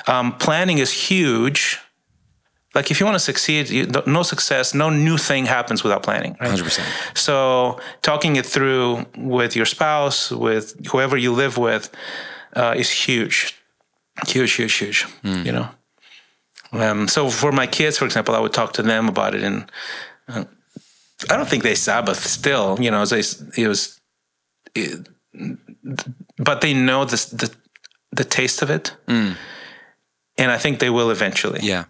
[0.07, 1.79] Um, planning is huge.
[2.75, 6.37] Like if you want to succeed you, no success no new thing happens without planning
[6.39, 6.57] right?
[6.57, 7.17] 100%.
[7.17, 11.89] so talking it through with your spouse with whoever you live with
[12.55, 13.55] uh, is huge.
[14.27, 15.67] Huge huge huge you know?
[16.71, 19.69] Um, so for my kids for example i would talk to them about it and
[20.29, 20.45] uh,
[21.29, 23.23] i don't think they sabbath still you know they,
[23.57, 23.99] it was
[24.75, 25.07] it,
[26.37, 27.53] but they know this, the
[28.11, 28.95] the taste of it.
[30.37, 31.59] And i think they will eventually.
[31.61, 31.85] Yeah.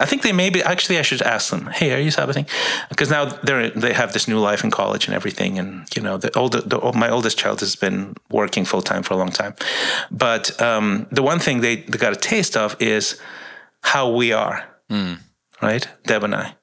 [0.00, 2.46] I think they maybe actually I should ask them, "Hey, are you Sabbathing?"
[2.88, 6.16] Because now they're they have this new life in college and everything, and you know,
[6.16, 9.54] the older the, my oldest child has been working full time for a long time,
[10.10, 13.20] but um, the one thing they, they got a taste of is
[13.82, 14.64] how we are,
[15.60, 16.54] right, Deb and I,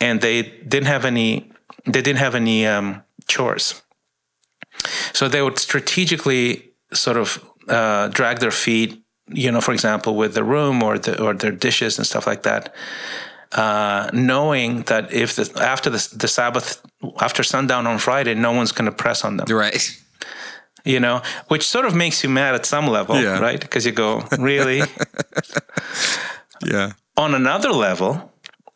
[0.00, 1.50] and they didn't have any
[1.86, 3.82] they didn't have any um, chores,
[5.12, 9.02] so they would strategically sort of uh, drag their feet
[9.32, 12.42] you know, for example, with the room or the or their dishes and stuff like
[12.42, 12.74] that,
[13.52, 16.82] uh, knowing that if the, after the, the Sabbath,
[17.20, 19.46] after sundown on Friday, no one's going to press on them.
[19.48, 19.96] Right.
[20.84, 23.38] you know, which sort of makes you mad at some level, Yeah.
[23.38, 23.60] right?
[23.60, 24.82] Because you go, really?
[26.66, 26.92] Yeah.
[27.16, 28.29] On another level,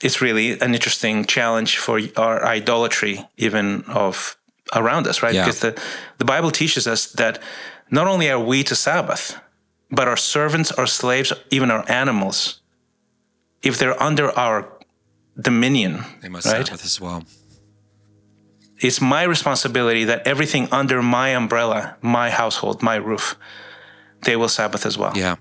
[0.05, 4.36] it's really an interesting challenge for our idolatry, even of
[4.74, 5.35] around us, right?
[5.35, 5.44] Yeah.
[5.44, 5.82] Because the,
[6.18, 7.43] the Bible teaches us that
[7.90, 9.40] not only are we to Sabbath,
[9.90, 12.60] but our servants, our slaves, even our animals,
[13.62, 14.68] if they're under our
[15.40, 16.66] dominion, They must right?
[16.66, 17.24] Sabbath as well.
[18.78, 23.36] It's my responsibility that everything under my umbrella, my household, my roof,
[24.22, 25.16] they will Sabbath as well.
[25.16, 25.36] Yeah.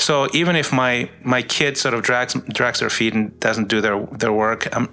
[0.00, 3.80] So even if my my kid sort of drags drags their feet and doesn't do
[3.80, 4.88] their their work, um,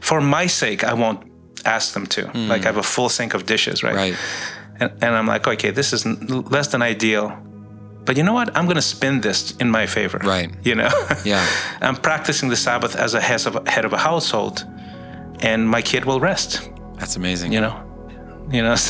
[0.00, 1.20] for my sake, I won't
[1.64, 2.30] ask them to.
[2.34, 3.94] Like I have a full sink of dishes, right?
[3.94, 4.16] Right.
[4.80, 6.04] And, and I'm like, okay, this is
[6.50, 7.36] less than ideal,
[8.04, 8.56] but you know what?
[8.56, 10.18] I'm going to spin this in my favor.
[10.18, 10.50] Right.
[10.64, 10.90] You know.
[11.24, 11.46] Yeah.
[11.80, 14.64] I'm practicing the Sabbath as a head of a household,
[15.40, 16.68] and my kid will rest.
[16.98, 17.52] That's amazing.
[17.52, 17.91] You know.
[18.52, 18.76] You know.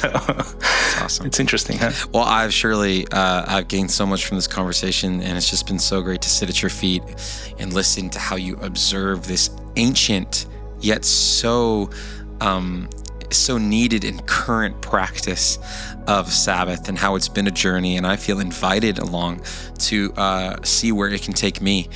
[0.93, 1.27] So awesome.
[1.27, 1.93] it's interesting, huh?
[2.13, 5.79] Well, I've surely uh, I've gained so much from this conversation, and it's just been
[5.79, 7.03] so great to sit at your feet
[7.59, 10.47] and listen to how you observe this ancient
[10.81, 11.89] yet so
[12.43, 12.91] um,
[13.31, 15.59] so needed and current practice
[16.07, 17.97] of Sabbath, and how it's been a journey.
[17.97, 19.43] And I feel invited along
[19.79, 21.89] to uh, see where it can take me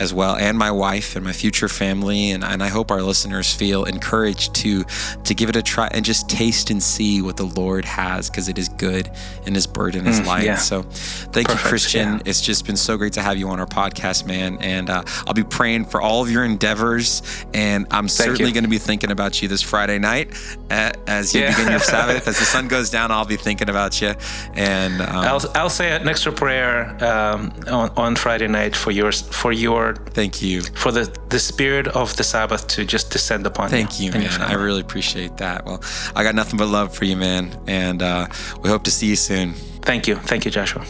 [0.00, 3.52] as well, and my wife and my future family, and, and I hope our listeners
[3.54, 4.84] feel encouraged to
[5.24, 8.48] to give it a try and just taste and see what the Lord has, because
[8.48, 9.10] it is good
[9.46, 10.44] and His burden is light.
[10.44, 10.56] yeah.
[10.56, 12.14] So, thank you, Christian.
[12.14, 12.22] yeah.
[12.26, 14.58] It's just been so great to have you on our podcast, man.
[14.60, 17.22] And uh, I'll be praying for all of your endeavors,
[17.54, 20.28] and I'm certainly going to be thinking about you this Friday night
[20.70, 21.50] uh, as you Yeah.
[21.56, 22.26] begin your Sabbath.
[22.28, 24.14] As the sun goes down, I'll be thinking about you.
[24.54, 29.22] And um, I'll, I'll say an extra prayer um, on, on Friday night for yours
[29.22, 29.81] for your
[30.14, 30.62] thank you.
[30.62, 33.70] for the the spirit of the Sabbath to just descend upon you.
[33.70, 34.40] Thank you, man.
[34.40, 35.64] I really appreciate that.
[35.64, 35.82] Well,
[36.14, 37.58] I got nothing but love for you, man.
[37.66, 38.26] And uh,
[38.62, 39.54] we hope to see you soon.
[39.82, 40.84] Thank you, thank you, Joshua.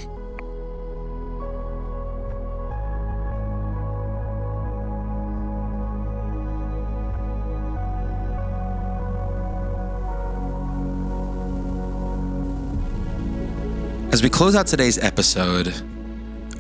[14.13, 15.73] As we close out today's episode,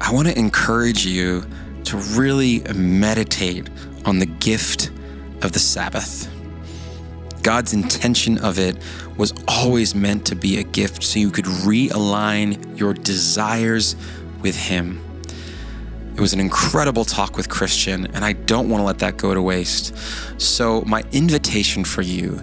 [0.00, 1.44] I want to encourage you
[1.84, 3.68] to really meditate
[4.04, 4.90] on the gift
[5.42, 6.28] of the Sabbath.
[7.42, 8.76] God's intention of it
[9.16, 13.96] was always meant to be a gift so you could realign your desires
[14.40, 15.00] with Him.
[16.14, 19.34] It was an incredible talk with Christian, and I don't want to let that go
[19.34, 19.96] to waste.
[20.38, 22.40] So, my invitation for you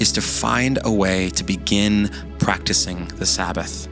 [0.00, 3.88] is to find a way to begin practicing the Sabbath.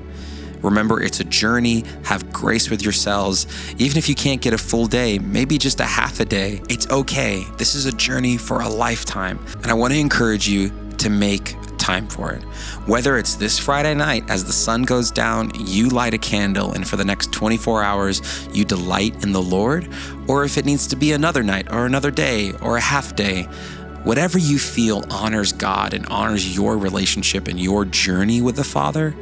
[0.63, 1.85] Remember, it's a journey.
[2.05, 3.47] Have grace with yourselves.
[3.79, 6.89] Even if you can't get a full day, maybe just a half a day, it's
[6.91, 7.45] okay.
[7.57, 9.39] This is a journey for a lifetime.
[9.63, 12.43] And I want to encourage you to make time for it.
[12.87, 16.87] Whether it's this Friday night as the sun goes down, you light a candle, and
[16.87, 19.89] for the next 24 hours, you delight in the Lord,
[20.29, 23.45] or if it needs to be another night or another day or a half day.
[24.05, 29.15] Whatever you feel honors God and honors your relationship and your journey with the Father,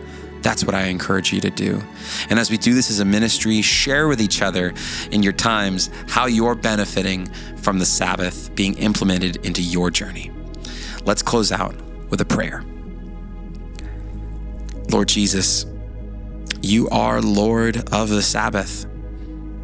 [0.42, 1.82] that's what I encourage you to do.
[2.30, 4.72] And as we do this as a ministry, share with each other
[5.10, 10.30] in your times how you're benefiting from the Sabbath being implemented into your journey.
[11.04, 11.74] Let's close out
[12.10, 12.64] with a prayer.
[14.90, 15.66] Lord Jesus,
[16.62, 18.86] you are Lord of the Sabbath.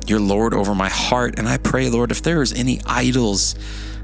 [0.06, 1.38] You're Lord over my heart.
[1.38, 3.55] And I pray, Lord, if there is any idols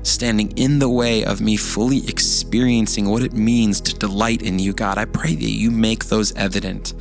[0.03, 4.73] standing in the way of me fully experiencing what it means to delight in you,
[4.73, 6.95] God, I pray that you make those evident.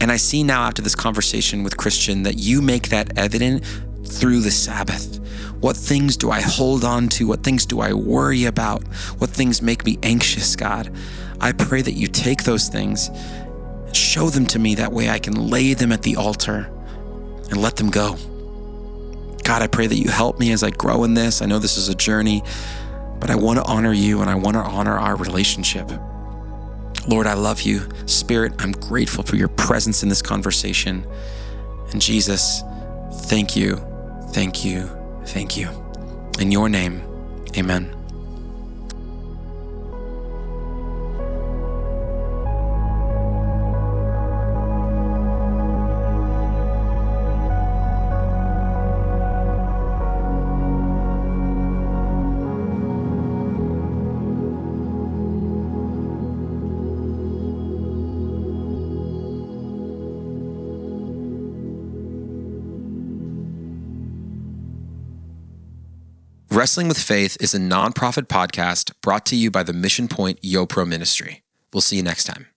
[0.00, 3.64] And I see now after this conversation with Christian that you make that evident
[4.04, 5.18] through the Sabbath.
[5.60, 7.26] What things do I hold on to?
[7.26, 8.84] What things do I worry about?
[9.18, 10.94] What things make me anxious, God?
[11.40, 14.76] I pray that you take those things and show them to me.
[14.76, 16.70] That way I can lay them at the altar
[17.50, 18.16] and let them go.
[19.48, 21.40] God, I pray that you help me as I grow in this.
[21.40, 22.42] I know this is a journey,
[23.18, 25.90] but I want to honor you and I want to honor our relationship.
[27.08, 27.88] Lord, I love you.
[28.04, 31.06] Spirit, I'm grateful for your presence in this conversation.
[31.92, 32.62] And Jesus,
[33.22, 33.76] thank you,
[34.32, 34.86] thank you,
[35.24, 35.70] thank you.
[36.38, 37.00] In your name,
[37.56, 37.97] amen.
[66.58, 70.88] Wrestling with Faith is a nonprofit podcast brought to you by the Mission Point YoPro
[70.88, 71.44] Ministry.
[71.72, 72.48] We'll see you next time.